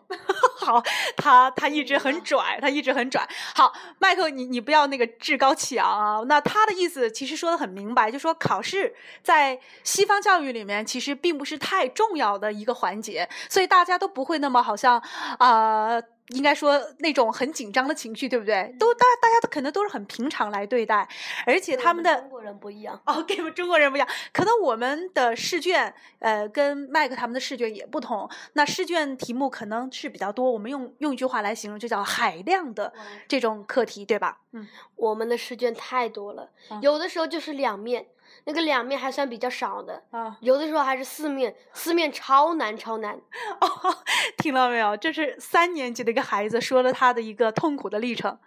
[0.65, 0.84] 好，
[1.15, 3.28] 他他一直很拽，他一直很拽。
[3.54, 6.23] 好，麦克，你你不要那个趾高气昂啊。
[6.28, 14.99] 那他的意思其实说的很明白，就说考试在西方教育里面其实并不是太重要的一个环节，所以大家都不会那么好像
[15.38, 15.86] 啊。
[15.86, 18.75] 呃应该说那种很紧张的情绪，对不对？
[18.79, 21.07] 都大大家都可能都是很平常来对待，
[21.45, 22.99] 而且他们的中国人不一样。
[23.05, 28.27] 哦，跟我们中国人不一样，可能我们的试卷，呃，跟麦克他们的试卷也不同。
[28.53, 32.91] 那试卷题目可能是比较多，我们用用一句话来形容，就叫海量的
[33.27, 34.39] 这种课题，对吧？
[34.53, 38.07] 嗯，我们的试卷太多了，啊有的时候就是两面，
[38.43, 43.15] 那个两面还算比较少的，啊，有的时候还是四面，四面超难超难。
[43.61, 43.97] 哦，
[44.37, 44.95] 听到没有？
[44.97, 48.37] 这是三年级的一个孩子说了他的一个痛苦的历程。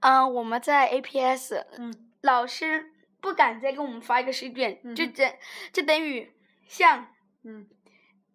[0.00, 5.34] 嗯、我们在 APS，嗯，老师不敢再给我们发一个试卷，就嗯哼等
[5.72, 6.32] 就等于
[6.68, 7.08] 像
[7.42, 7.66] 嗯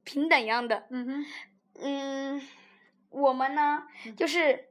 [0.03, 0.85] 平等一样的。
[0.89, 1.25] 嗯哼，
[1.79, 2.41] 嗯，
[3.09, 3.83] 我们呢
[4.17, 4.69] 就是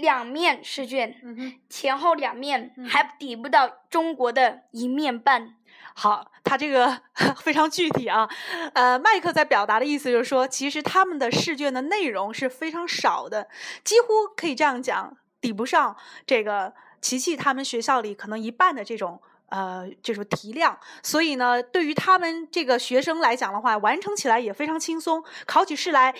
[0.00, 1.54] 两面试卷，嗯。
[1.68, 5.54] 前后两面嗯还抵不到中国的一面半。
[5.94, 7.00] 好，他这个
[7.42, 8.28] 非常具体啊。
[8.74, 13.48] 呃，麦克在表达的意思就是说，其实他们的试卷的内容是非常少的，
[13.84, 19.20] 几乎可以这样讲，抵不上这个琪琪他们学校里可能一半的这种。
[19.52, 26.14] 呃，这种题量，所以呢，对于他们这个学生来讲的话，完成起来也非常轻松，考起试来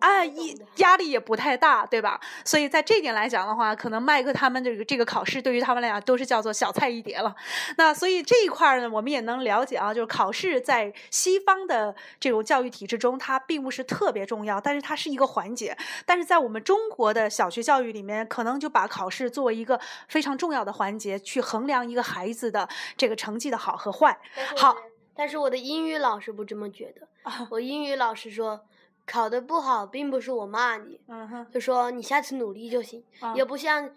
[0.00, 2.20] 啊，一压力也不太大，对吧？
[2.44, 7.34] 所以在这点来讲的话，可能麦克他们这个这个考试对于他们来讲都是叫做小菜一碟了。
[7.76, 15.76] 那所以这一块呢，我们也能了解啊，就是考试在西方的这种教育体制中，它并不是特别重要，但是它是一个环节。
[16.06, 24.18] 但是在我们中国的小学教育里面，可能就把考试作为一个非常重要的环节，去衡量一个孩子的这个成绩的好和坏。
[24.56, 24.76] 好，
[25.14, 27.08] 但是我的英语老师不这么觉得，
[27.50, 28.60] 我英语老师说，
[29.10, 33.34] 考得不好并不是我骂你，嗯哼，就说你下次努力就行，啊。
[33.34, 33.90] 也不像我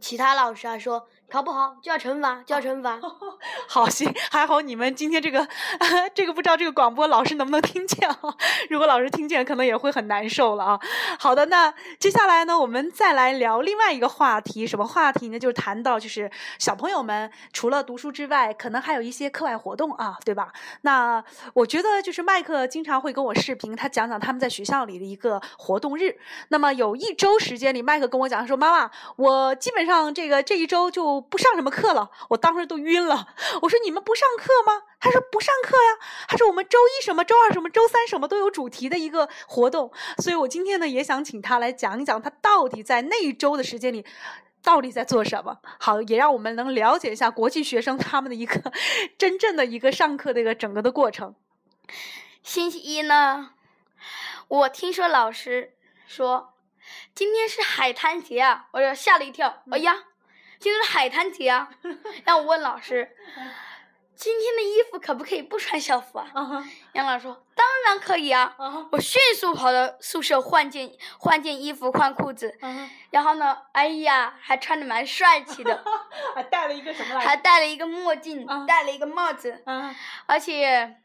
[0.00, 3.00] 其他老师啊说考不好就要惩罚，就要惩罚。
[3.66, 5.48] 好行，还好你们今天这个
[6.14, 8.18] 这个不知道这个广播老师能不能听见啊？
[8.68, 10.80] 如果老师听见，可能也会很难受了啊。
[11.18, 15.38] 好的，那接下来呢，我们再来聊另外一个话题，什么话题呢？
[15.38, 20.52] 就是谈到就是小朋友们除了读书之外，可能还有一些课外活动啊，对吧？
[20.82, 21.24] 那
[21.54, 26.18] 我觉得就是麦克经常会跟我视频，他讲讲他们在学校里的一个活动日。
[26.48, 33.28] 那么有一周时间里，麦克跟我讲说：“妈妈，我基本上这个这一周就不上什么课了。”我当时都晕了。
[33.62, 39.92] 我说：“你们不上课吗？”他说：“不上课呀。”他说：“我们周一什么、周二什么、周三什么都有主题的一个活动。”
[40.22, 44.04] 所以我今天呢，也想请他来讲一讲他到底在那一周的时间里。
[44.64, 45.58] 到底在做什么？
[45.80, 48.72] 好，也让我们能了解一下国际学生他们的一个
[49.18, 51.34] 真正的一个上课的一个整个的过程。
[52.44, 53.54] 星期一呢，
[54.46, 55.74] 我听说老师
[56.06, 56.51] 说
[57.14, 59.62] 今天是海滩节啊，我就吓了一跳。
[59.70, 59.94] 哎呀，
[60.58, 61.68] 今天是海滩节啊！
[62.24, 63.16] 让我问老师，
[64.14, 66.30] 今天的衣服可不可以不穿校服啊？
[66.92, 68.54] 杨老师说当然可以啊。
[68.92, 72.56] 我迅速跑到宿舍换件换件衣服换裤子，
[73.10, 75.82] 然后呢，哎呀，还穿的蛮帅气的，
[76.34, 77.36] 还戴了一个什么来还？
[77.36, 79.94] 戴了一个墨镜啊，戴了一个帽子，啊
[80.26, 80.96] 而且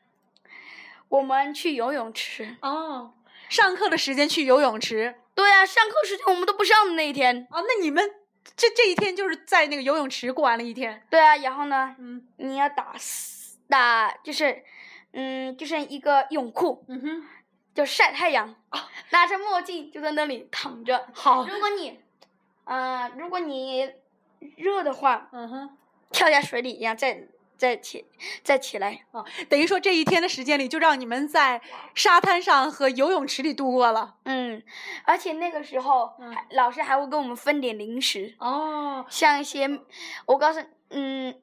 [1.09, 2.57] 我们去游泳池。
[2.61, 3.13] 哦，
[3.49, 7.47] 上课的时间去游泳池对啊，上课时间我们都不上的那一天。
[7.49, 7.61] 啊？
[7.61, 8.09] 那你们
[8.55, 11.05] 这这一天就是在那个游泳池过完了一天？
[11.09, 14.63] 对啊，然后呢，嗯你要打死打就是，
[15.13, 17.23] 嗯，就是一个泳裤，嗯哼，
[17.75, 18.55] 就晒太阳，
[19.11, 21.07] 拿着墨镜就在那里躺着。
[21.13, 21.99] 好，如果你，
[22.65, 23.91] 呃，如果你
[24.55, 25.77] 热的话，嗯哼。
[26.09, 27.27] 跳下水里，然后再
[27.57, 28.05] 再起
[28.43, 29.05] 再起来。
[29.11, 31.61] 哦，等于说这一天的时间里，就让你们在
[31.95, 34.15] 沙滩上和游泳池里度过了。
[34.25, 34.61] 嗯，
[35.05, 36.13] 而且那个时候，
[36.51, 39.67] 老师还会给我们分点零食，哦，像一些，
[40.25, 41.33] 我告诉，嗯，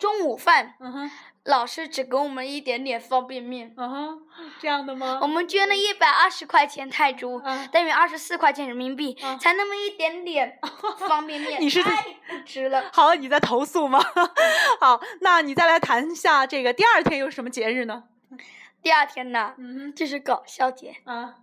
[0.00, 1.10] 中午饭嗯哼，
[1.44, 4.22] 老师只给我们一点点方便面，嗯哼，
[4.58, 5.18] 这样的吗？
[5.20, 5.26] 我？
[5.26, 7.68] 们捐了一百二十块钱泰铢，嗯。
[7.68, 9.38] 等于二十四块钱人民币，嗯。
[9.38, 10.58] 才那么一点点
[11.06, 12.88] 方便面，你是太不值了。
[12.94, 14.00] 好，你在投诉吗？
[14.80, 18.04] 好，那你再来谈一下这个第二天有什么节日呢？
[18.82, 21.34] 第二天呢，嗯就是搞笑节，哼，啊，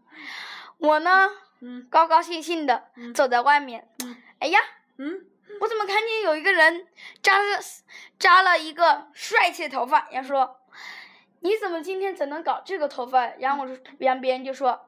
[0.80, 1.30] 我呢
[1.62, 1.86] 嗯。
[1.92, 3.14] 高高兴兴的嗯。
[3.14, 4.16] 走在外面，嗯。
[4.40, 4.60] 哎呀，
[4.98, 5.22] 嗯，
[5.60, 6.88] 我怎么看见有一个人
[7.22, 7.60] 扎了
[8.20, 10.08] 扎了一个帅气的头发？
[10.12, 10.60] 然后说
[11.42, 14.88] ：“你怎么今天怎能搞这个头发？”然后我说，然后别人就说：“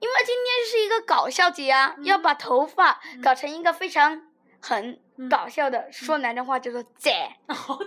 [0.00, 4.22] 因为今天是一个搞笑节啊，要把头发搞成一个非常
[4.60, 7.78] 很嗯搞笑的，说南昌话叫做“贼 好，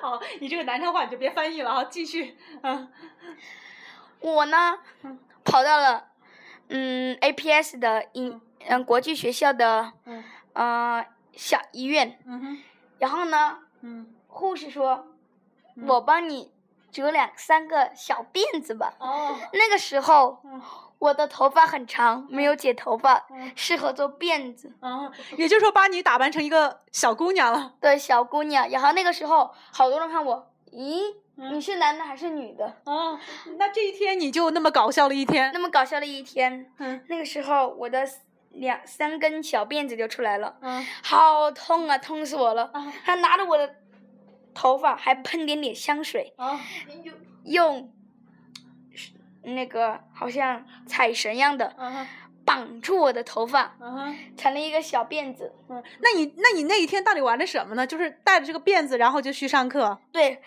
[0.00, 2.90] 好，你这个南昌话你就别翻译了啊，继续，嗯”。
[4.20, 6.08] 我呢嗯，跑到了
[6.68, 12.58] 嗯 APS 的英嗯国际学校的嗯呃小医院，嗯哼，
[12.98, 15.06] 然后呢，嗯，护士说
[15.76, 16.52] ：“嗯我帮你
[16.90, 18.94] 折两三个小辫子吧。
[18.98, 20.60] 哦，那个时候嗯
[20.98, 27.74] 我的头发很长，没有剪头发，嗯适合做辫子哦，也就是说把你打扮成一个小姑娘了。
[27.80, 28.68] 对小姑娘。
[28.68, 32.76] 然后那个时候，好多人看我，咦，嗯你是男的还是女的？
[32.84, 33.18] 哦，
[33.56, 35.50] 那这一天你就那么搞笑了一天。
[35.54, 36.70] 那么搞笑的一天。
[36.78, 38.06] 嗯那个时候，我的
[38.50, 42.70] 两三根小辫子就出来了，嗯好痛啊，痛死我了！
[42.72, 43.76] 啊他拿着我的
[44.52, 46.32] 头发，还喷点点香水。
[46.36, 46.60] 啊
[47.44, 47.90] 用
[49.42, 51.74] 那个好像彩绳一样的
[52.44, 53.74] 绑住我的头发，
[54.36, 55.54] 成了一个小辫子。
[55.68, 57.86] 嗯，那你那你那一天到底玩的什么呢？
[57.86, 59.98] 就是带着这个辫子，然后就去上课。
[60.12, 60.42] 对，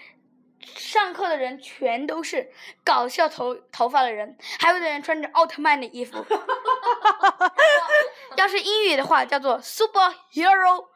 [0.76, 2.50] 上课的人全都是
[2.84, 6.26] 搞笑头头发的人，还有的人穿着奥特曼的衣服。
[8.38, 10.88] 要是英语的话，叫做 superhero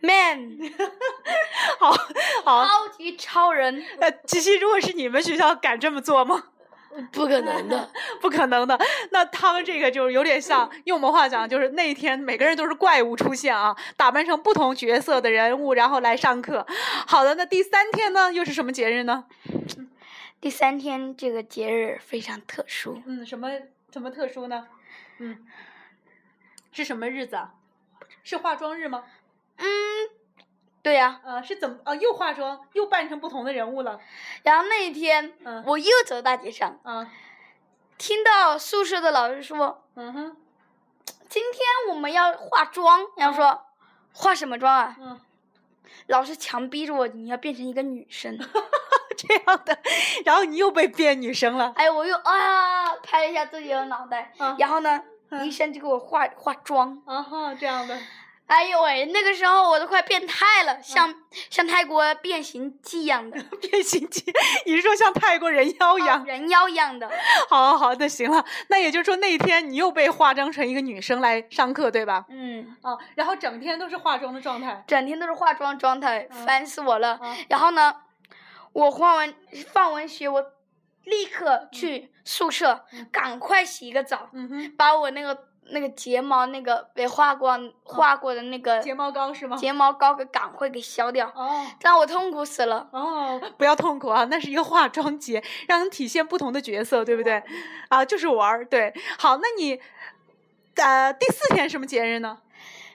[0.00, 0.58] man，
[1.78, 1.90] 好
[2.44, 3.84] 好，超级超人。
[4.00, 6.44] 呃，琪琪，如果是你们学校敢这么做吗？
[7.12, 7.90] 不可能的。
[8.20, 8.78] 不可能的。
[9.10, 16.66] 那他们这个就是有点像， 用我们话讲，就是那一天每个人都是怪物出现啊，打扮成不同角色的人物，然后来上课。
[17.06, 19.24] 好的，那第三天呢，又是什么节日呢？
[20.40, 23.50] 第三天这个节日非常特殊，嗯，什么
[23.92, 24.68] 什么特殊呢？
[25.18, 25.44] 嗯，
[26.70, 27.54] 是什么日子啊？
[28.22, 29.04] 是化妆日吗？
[29.56, 29.66] 嗯，
[30.88, 31.76] 对呀、呃，是怎么？
[31.84, 34.00] 呃，又化妆，又扮成不同的人物了。
[34.42, 37.12] 然后那一天，嗯我又走大街上，啊，
[37.98, 40.36] 听到宿舍的老师说，嗯哼，
[41.28, 43.66] 今天我们要化妆，然后说
[44.14, 44.96] 化什么妆啊？
[44.98, 45.20] 嗯，
[46.06, 48.38] 老师强逼着我，你要变成一个女生。
[49.14, 49.78] 这样的，
[50.24, 51.70] 然后你又被变女生了。
[51.76, 57.02] 哎，我又啊拍了一下自己的脑袋，啊然后呢，嗯医生就给我化化妆。
[57.04, 57.94] 啊哈，这样的。
[58.48, 61.14] 哎呦喂，那个时候我都快变态了，像、
[61.50, 64.24] 像泰国变形记一样的， 变形记，
[64.64, 66.24] 你是说像泰国人妖一样？
[66.24, 67.08] 人妖一样的。
[67.50, 68.42] 好好好，那行了。
[68.68, 72.24] 那也就是说那一天你又被化妆成一个女生来上课，对吧？
[72.30, 74.82] 嗯，哦，然后整天都是化妆的状态。
[74.86, 77.12] 整天都是化妆状态，嗯烦死我了。
[77.20, 77.94] 啊然后呢，
[78.72, 79.34] 我化完
[79.72, 80.42] 放完学，我
[81.04, 89.56] 立刻去宿舍，赶快洗一个澡，嗯，把我那个那个睫毛那个被画过画过的那个睫毛膏是吗？
[89.56, 92.88] 睫毛膏给赶快给消掉，哦让我痛苦死了。
[92.92, 97.42] 哦，不要痛苦啊，那是一个化妆节，让人体现不同的角色，对不对？
[97.88, 98.64] 啊，就是玩儿。
[98.64, 99.80] 对，好，那你
[100.76, 102.38] 呃第四天什么节日呢？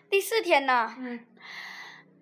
[0.10, 1.26] 第四天呢，嗯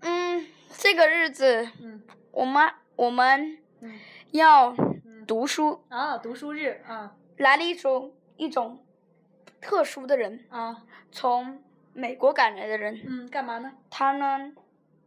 [0.01, 0.47] 嗯，
[0.77, 2.01] 这个日子嗯
[2.31, 3.99] 我们我们嗯
[4.31, 4.73] 要
[5.27, 8.83] 读书，啊，读书日啊来了一种一种
[9.61, 10.83] 特殊的人，啊。
[11.11, 11.61] 从
[11.93, 13.71] 美国赶来的人，嗯，干嘛呢？
[13.89, 14.53] 他呢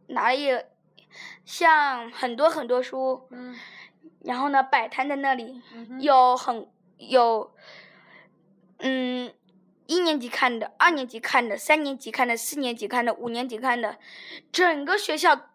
[0.07, 0.49] 拿了一
[1.43, 3.55] 像很多很多书，嗯。
[4.23, 7.53] 然后呢摆摊在那里，嗯有很有，
[8.79, 9.31] 嗯，
[9.85, 13.97] 一年级看的，二年级看的，三年级看的，四年级看的，五年级看的，
[14.51, 15.49] 整个学校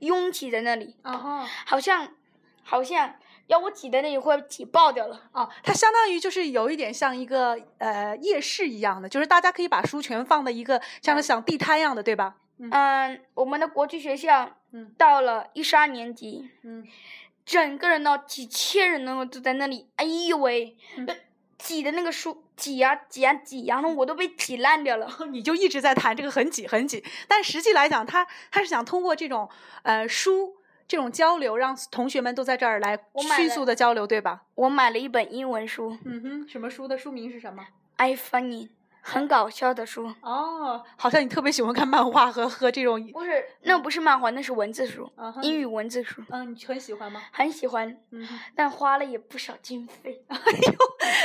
[0.00, 1.46] 拥挤在那里，啊哈。
[1.66, 2.14] 好像
[2.62, 3.16] 好像
[3.50, 5.20] 要我挤在那一会挤爆掉了。
[5.32, 12.36] 哦，它相当于就是有一点像一个呃夜市一样的，就是大家可以把书全放在一个像是像地摊一样的，对吧？
[12.58, 16.86] 嗯，我们的国际学校嗯到了一十二年级，嗯
[17.44, 20.76] 整个人呢几千人呢都在那里，哎呦喂，
[21.58, 25.08] 挤的那个书挤呀挤呀挤，然后我都被挤烂掉了。
[25.32, 29.48] 你就一直在谈这个很挤很挤，但实际来讲，他他是想通过这种
[29.82, 30.54] 呃书
[30.90, 32.98] 这种交流，让同学们都在这儿来
[33.36, 34.42] 迅速的交流，对吧？
[34.56, 37.64] 我买了一本英文书嗯哼，什么书的书名是什么
[37.94, 38.70] ？，I funny，
[39.00, 40.12] 很搞笑的书。
[40.20, 45.10] 哦，好像你特别喜欢看漫画和和这种，不是，那不是漫画，那是文字书，
[45.42, 47.20] 英语文字书，嗯，你很喜欢吗？
[47.32, 48.38] 很喜欢，嗯哼。
[48.54, 50.22] 但花了也不少经费。
[50.28, 50.72] 哎呦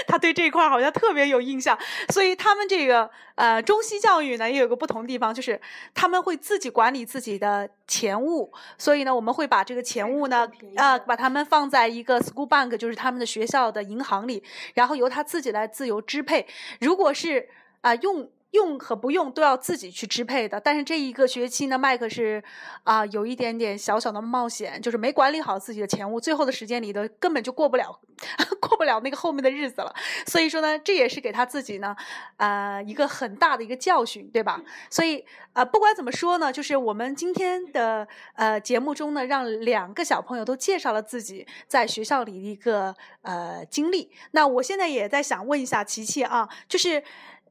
[0.07, 1.77] 他对这一块儿好像特别有印象，
[2.09, 5.59] 所以他们这个呃中西教育呢也有个不同地方，就是
[5.93, 16.45] 他们会自己管理自己的钱物，所以呢我们会把这个钱物呢啊、把它们放在一个 school bank，就是他们的学校的银行里，然后由他自己来自由支配。
[16.79, 17.49] 如果是
[17.85, 18.29] 啊、用。
[18.51, 22.41] 用和不用都要自己去支配的，但是这一个学期呢，麦克是
[22.85, 27.99] 啊、有一点点小小的冒险，就是没管理好自己的钱物，最后的时间里头根本就过不了，
[28.61, 29.93] 过不了那个后面的日子了。
[30.25, 31.93] 所以说呢，这也是给他自己呢，
[32.37, 34.61] 呃，一个很大的一个教训，对吧？
[34.89, 44.09] 所以呃，不管怎么说呢，就是我们今天的呃节目中呢，让两个小朋友都介绍了自己在学校里的一个呃经历。
[44.31, 47.03] 那我现在也在想问一下琪琪啊，就是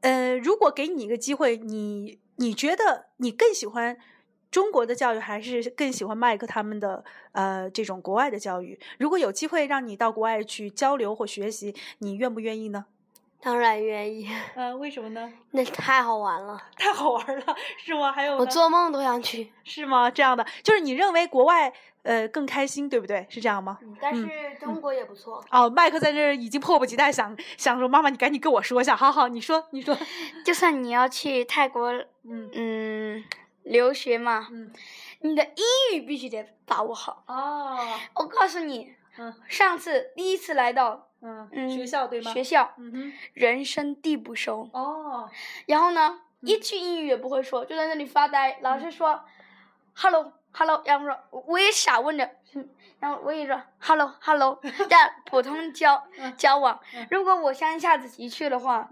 [0.05, 3.97] 呃，如果给你一个机会，你你觉得你更喜欢？
[4.51, 7.03] 中国的教育还是更喜欢麦克他们的
[7.33, 8.79] 呃这种国外的教育。
[8.99, 12.85] 如果有机会让你到国外去交流或学习，你愿不愿意呢？
[13.45, 15.31] 当然愿意，呃，为什么呢？
[15.51, 18.11] 那太好玩了，太好玩了，是吗？
[18.11, 19.53] 还有我做梦都想去。
[19.63, 20.09] 是吗？
[20.09, 21.71] 这样的，就是你认为国外
[22.01, 23.23] 呃更开心，对不对？
[23.29, 23.77] 是这样吗？
[24.01, 24.27] 但是
[24.59, 25.45] 中国也不错。
[25.51, 29.95] 哦，麦克在这儿已经迫不及待想想说，妈妈你赶紧跟我说一下，好好，你说你说，
[30.43, 31.91] 就算你要去泰国，
[32.27, 33.23] 嗯嗯，
[33.61, 34.71] 留学嘛，嗯，
[35.19, 37.23] 你的英语必须得把握好。
[37.27, 37.77] 哦，
[38.15, 42.31] 我告诉你，嗯上次第一次来到嗯嗯学校对吗？
[42.33, 42.73] 学校，
[43.33, 45.29] 人生地不熟，哦，
[45.65, 46.47] 然后呢，嗯。
[46.47, 48.59] 一句英语也不会说，就在那里发呆。
[48.61, 49.23] 老师说
[49.95, 56.07] ，hello hello，然后说我也傻问着，嗯 然后我也说 hello hello，这样普通交
[56.37, 56.79] 交往。
[56.93, 57.07] 嗯。
[57.09, 58.87] 如果我乡下自己去的话，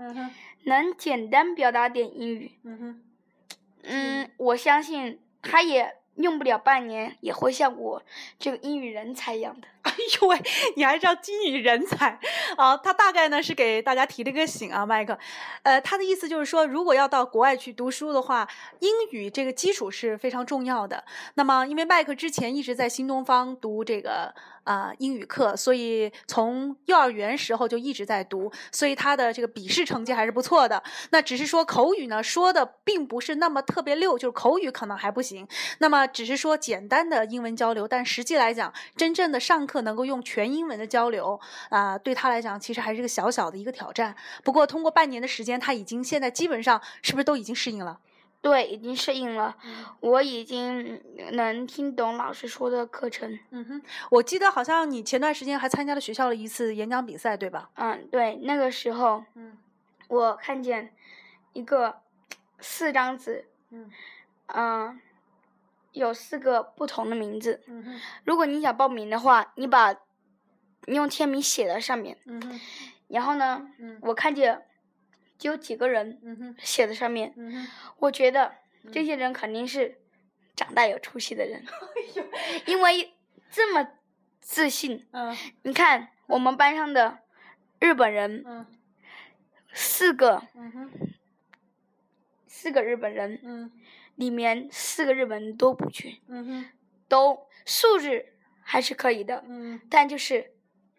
[0.63, 3.03] 能简单表达点英语，嗯哼，
[3.83, 8.01] 嗯，我相信他也用不了半年，也会像我
[8.39, 9.67] 这个英语人才一样的。
[9.85, 10.41] 哎呦喂，
[10.77, 12.17] 你还知道英语人才
[12.55, 12.75] 啊？
[12.83, 15.17] 他大概呢是给大家提了个醒啊，麦克。
[15.63, 18.47] 呃，他的意思就是说，如果要到国外去读书的话，
[18.79, 21.03] 英语这个基础是非常重要的。
[21.35, 30.81] 那么，因为麦克之前一直在新东方读这个啊、英语课，所以从幼儿园时候就一直在读，所以他的这个笔试成绩还是不错的。
[31.09, 35.45] 那只是说口语呢说的并不是那么特别溜，就是口语可能还不行。
[35.79, 44.15] 那么只是说简单的英文交流，但实际来讲，真正的上课能够用全英文的交流啊、对他来讲其实还是个小小的一个挑战。
[44.43, 47.99] 不过通过半年的时间，他已经现在基本上是不是都已经适应了？
[48.41, 49.55] 对，已经适应了，
[50.01, 51.01] 我已经
[51.31, 53.39] 能听懂老师说的课程。
[53.51, 57.69] 嗯哼，我记得好像你前段时间还参加了学校的一次演讲比赛，对吧？
[57.75, 59.57] 嗯，对，那个时候，嗯
[60.09, 60.93] 我看见
[61.53, 62.01] 一个
[62.59, 63.89] 四张纸，嗯
[64.47, 64.99] 嗯，
[65.93, 67.61] 有四个不同的名字。
[67.67, 69.91] 嗯如果你想报名的话，你把
[70.85, 72.59] 你用签名写在上面，嗯
[73.07, 74.65] 然后呢，嗯我看见
[75.37, 77.67] 就有几个人写在上面，嗯，
[77.99, 78.53] 我觉得
[78.91, 79.99] 这些人肯定是
[80.55, 81.63] 长大有出息的人，
[82.67, 83.13] 因为
[83.49, 83.87] 这么
[84.39, 85.07] 自信。
[85.11, 87.19] 嗯你看我们班上的
[87.79, 88.65] 日本人，嗯
[89.73, 90.89] 四个嗯
[92.47, 93.71] 四个日本人嗯
[94.23, 96.65] 里面，四个日本人都不去，嗯哼
[97.07, 99.79] 都素质还是可以的，嗯。
[99.89, 100.51] 但就是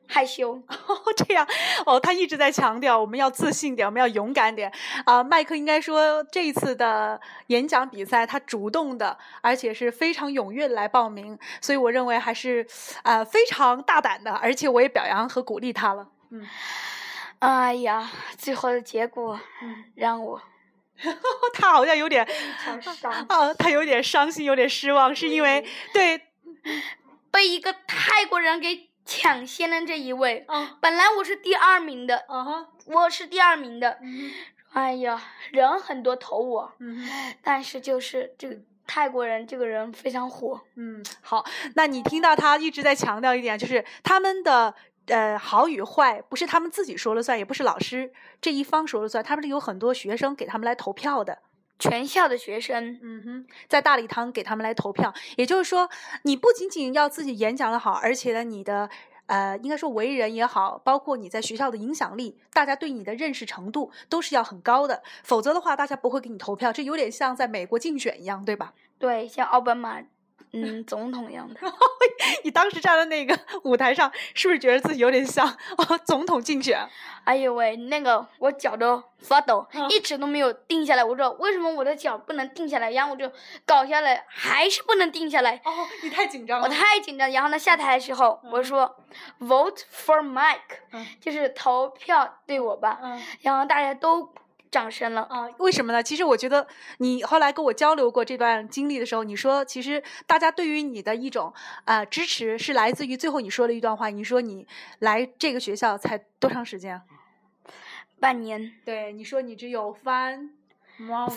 [0.06, 0.52] 害羞。
[0.52, 1.46] 哦，这样
[1.86, 4.70] 哦，他一直在强调我们要自信点，我们要勇敢点
[5.06, 12.66] 啊、麦克应该说这一次的演讲比赛，他主动的，而且是非常踊跃的来报名，所以我认为还是
[13.02, 16.08] 呃非常大胆的，而且我也表扬和鼓励他了。
[16.30, 16.46] 嗯，
[17.38, 20.40] 哎呀，最后的结果嗯让我
[21.54, 22.26] 他好像有点。
[23.28, 26.20] 啊，他有点伤心，有点失望，是因为对
[27.30, 30.44] 被一个泰国人给抢先了这一位。
[30.48, 33.98] 啊本来我是第二名的，啊哈，我是第二名的。
[34.02, 34.30] 嗯
[34.72, 37.08] 哎呀，人很多投我，嗯
[37.42, 40.60] 但是就是这个泰国人这个人非常火。
[40.76, 41.44] 嗯，好，
[41.76, 44.74] 那你听到他一直在强调一点，就是他们的。
[45.06, 51.38] 呃，好与坏不是他们自己说了算，也不是老师这一方说了算，他们是有很多学生给他们来投票的。
[51.76, 55.90] 全校的学生，嗯哼，在大礼堂给他们来投票，也就是说，
[56.22, 58.88] 你不仅仅要自己演讲的好，而且呢，你的
[59.26, 66.72] 呃，应该说为人也好，包括你在学校的影响力，大家对你的认识程度都是要很高的，否则的话，大家不会给你投票。
[66.72, 68.72] 这有点像在美国竞选一样，对吧？
[68.98, 70.00] 对，像奥巴马，
[70.62, 71.60] 嗯，总统一样的。
[72.44, 75.46] 你当时站在那个舞台上，是不是觉得自己有点像
[75.76, 76.86] 哦总统竞选？
[77.24, 81.02] 哎呦喂，那个我脚都发抖，嗯一直都没有定下来。
[81.02, 82.90] 我说为什么我的脚不能定下来？
[82.92, 83.30] 然后我就
[83.66, 85.60] 搞下来，还是不能定下来。
[85.64, 86.72] 哦，你太紧张了我。
[86.72, 88.94] 太紧张，然后呢，下台的时候我说
[89.40, 92.98] ，vote for Mike，、嗯就是投票对我吧。
[93.02, 94.30] 嗯然后大家都
[94.74, 95.22] 掌声了。
[95.30, 96.02] 啊，为什么呢？
[96.02, 96.66] 其实我觉得
[96.98, 101.54] 你后来跟我交流过这段经历的时候，你说其实大家对于你的一种
[101.84, 104.66] 呃支持是来自于最后你说了一段话，你说你
[104.98, 107.02] 来这个学校才多长时间啊？
[108.18, 110.48] 半年，对，你说你只有 five
[110.98, 111.36] months，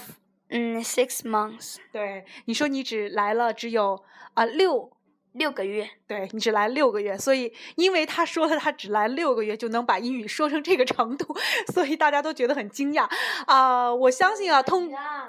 [0.49, 4.91] 嗯，six months，对，你说你只来了只有啊、六。
[5.37, 5.89] 六个月。
[6.07, 11.35] 对你只来六个月，所以因为他说了他只来六个月就能把英语说成这个程度，
[11.73, 13.05] 所以大家都觉得很惊讶
[13.45, 15.27] 啊、我相信啊，通啊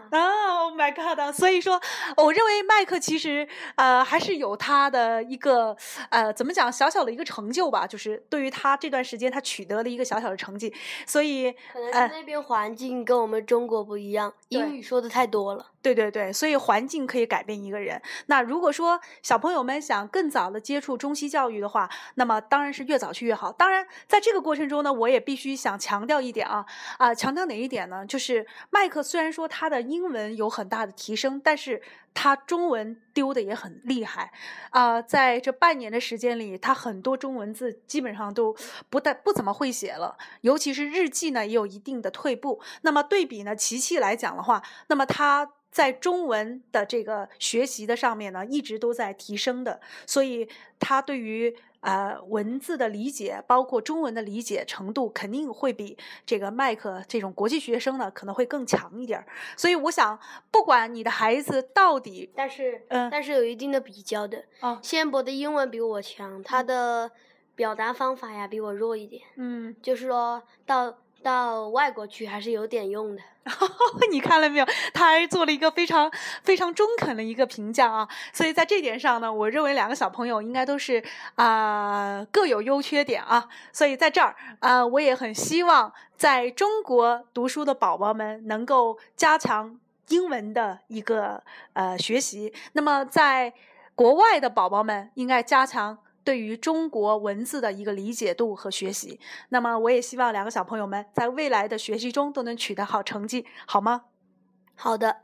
[0.60, 1.34] ，Oh my God！
[1.34, 1.80] 所以说，
[2.16, 5.76] 我认为麦克其实呃还是有他的一个
[6.10, 10.72] 呃怎么讲小小的一个成就吧，就是对于他这段时间他取得了一个小小的成绩，
[11.04, 15.66] 所以可能呃是那边环境跟我们中国不一样，英语说的太多了。
[15.80, 18.00] 对对对，所以环境可以改变一个人。
[18.26, 23.52] 那如果说小朋友们想更早的接触中西教育的话，那么当然是越早去越好。
[23.52, 26.66] 当然，在这个过程中呢，我也必须想强调一点啊
[26.98, 28.04] 啊、强调哪一点呢？
[28.04, 31.80] 就是麦克虽然说他的英文有很大的提升，但是
[32.14, 34.32] 他中文丢的也很厉害
[34.70, 38.56] 啊、在这半年的时间里，他很多中文字基本上都
[38.90, 42.60] 不但不怎么会写了，尤其是日记呢也有一定的退步。
[42.82, 50.48] 那么对比呢，琪琪来讲的话，那么他在中文的这个学习的上面呢，一直都在提升的，所以
[50.80, 59.26] 他对于呃文字的理解，包括中文的理解程度，肯定会比这个麦克这种国际学生呢可能会更强一点儿。
[59.56, 60.18] 所以我想，
[60.50, 64.44] 不管你的孩子到底但是，嗯但是有一定的比较的。
[64.60, 67.10] 哦先博的英文比我强，他的
[67.54, 70.98] 表达方法呀比我弱一点，嗯，就是说到
[71.28, 73.22] 到外国去还是有点用的。
[74.10, 74.66] 你看了没有？
[74.94, 76.10] 他还做了一个非常
[76.42, 78.08] 非常中肯的一个评价啊。
[78.32, 81.04] 所以在这点上呢，我认为两个小朋友应该都是
[81.34, 83.46] 啊、各有优缺点啊。
[83.72, 91.42] 所以在这儿啊、我也很希望在中国读书的宝宝们能够加强英文的一个
[91.74, 92.54] 呃学习。
[92.72, 93.52] 那么在
[93.94, 95.98] 国外的宝宝们应该加强。
[96.28, 99.18] 对于中国文字的一个理解度和学习，
[99.48, 104.02] 那么我也希望两个小朋友们在未来的学习中都能取得好成绩，好吗
[104.74, 105.22] 好的，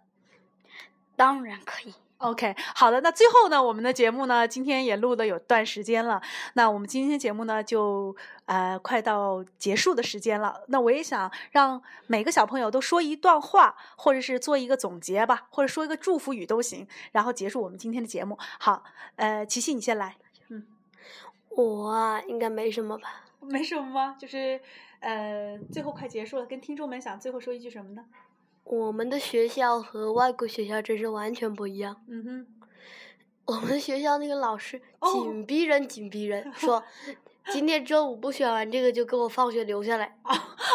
[1.15, 1.93] 当然可以。
[2.17, 3.03] ？OK，好的。
[3.03, 6.23] 那最后呢，我们的节目呢，今天也录的有段时间了。
[6.55, 10.63] 那我们今天节目呢，就呃快到结束的时间了。
[10.69, 18.39] 那我也想让每个小朋友都说一段话，或者是做一个总结吧，或者说一个祝福语都行，然后结束我们今天的节目。
[18.59, 18.83] 好，
[19.17, 20.17] 呃，琪琪你先来。
[21.57, 23.25] 我啊应该没什么吧。
[23.41, 24.17] 没什么吗？
[24.19, 24.61] 就是
[25.01, 28.05] 呃，最后快结束了，跟听众们想最后说一句什么呢？
[28.65, 32.03] 我们的学校和外国学校真是完全不一样。
[32.09, 32.47] 嗯哼。
[33.47, 36.83] 我们学校那个老师哦紧逼人，紧逼人， 说
[37.53, 40.17] 今天中午不选完这个就给我放学留下来。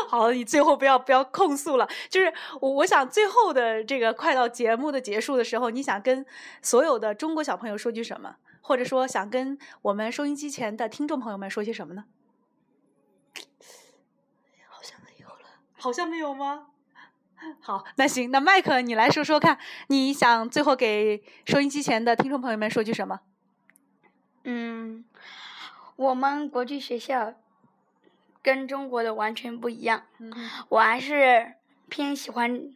[0.08, 1.90] 好，你最后不要不要控诉了。
[2.10, 6.24] 就是我我想最后的这个快到节目的结束的时候，你想跟
[6.62, 12.05] 所有的中国小朋友说句什么，或者说想跟我们收音机前的听众朋友们说些什么呢？
[14.68, 15.45] 好像没有了。
[15.78, 16.68] 好像没有吗？
[17.62, 19.57] 好，那行，那麦克你来说说看，
[19.88, 23.22] 你想最后给收音机前的听众朋友们说句什么？
[24.43, 25.05] 嗯，
[25.95, 27.34] 我们国际学校
[28.41, 30.32] 跟中国的完全不一样，嗯
[30.70, 31.53] 我还是
[31.88, 32.74] 偏喜欢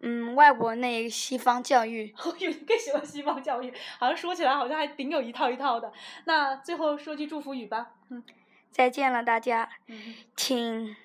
[0.00, 2.14] 嗯外国那西方教育。
[2.24, 5.92] 我以为你更喜欢西方教育，好像说起来好像还挺有一套一套的。
[6.24, 7.92] 那最后说句祝福语吧。
[8.10, 8.22] 嗯
[8.70, 10.96] 再见了，大家，嗯请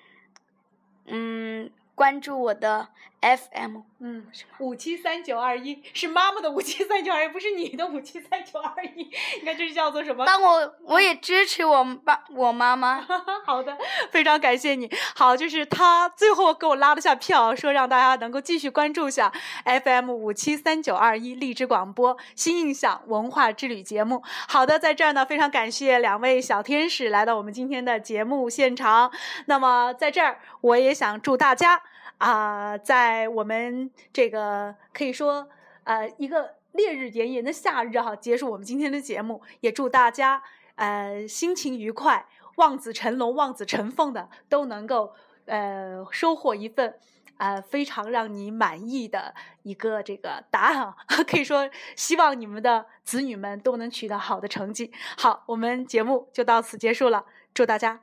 [1.06, 2.88] 嗯关注我的
[3.20, 3.78] FM。
[4.02, 4.26] 嗯，
[4.58, 9.10] 五七三九二一是妈妈的五七三九二一，不是你的五七三九二一。
[9.40, 10.24] 你看这是叫做什么？
[10.24, 13.06] 当我我也支持我爸我妈妈。
[13.44, 13.76] 好的，
[14.10, 14.90] 非常感谢你。
[15.14, 19.30] 好，就是他最后给我拉了下票，说让大家能够继续关注下
[19.64, 24.22] FM 五七三九二一荔枝广播新印象文化之旅节目。
[24.48, 29.12] 好的，在这儿呢，非常感谢两位小天使来到我们今天的节目现场。
[29.44, 31.82] 那么在这儿，我也想祝大家。
[32.20, 35.48] 啊，在我们这个可以说
[35.84, 40.42] 呃一个烈日炎炎的夏日哈，结束我们今天的节目，也祝大家
[40.74, 45.14] 呃心情愉快，望子成龙、望子成凤的都能够
[45.46, 46.94] 呃收获一份
[47.38, 50.94] 呃非常让你满意的一个这个答案啊，
[51.26, 54.92] 可以说希望你们的子女们都能取得好的成绩。
[55.16, 58.02] 好，我们节目就到此结束了，祝大家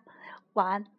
[0.53, 0.96] 晚安。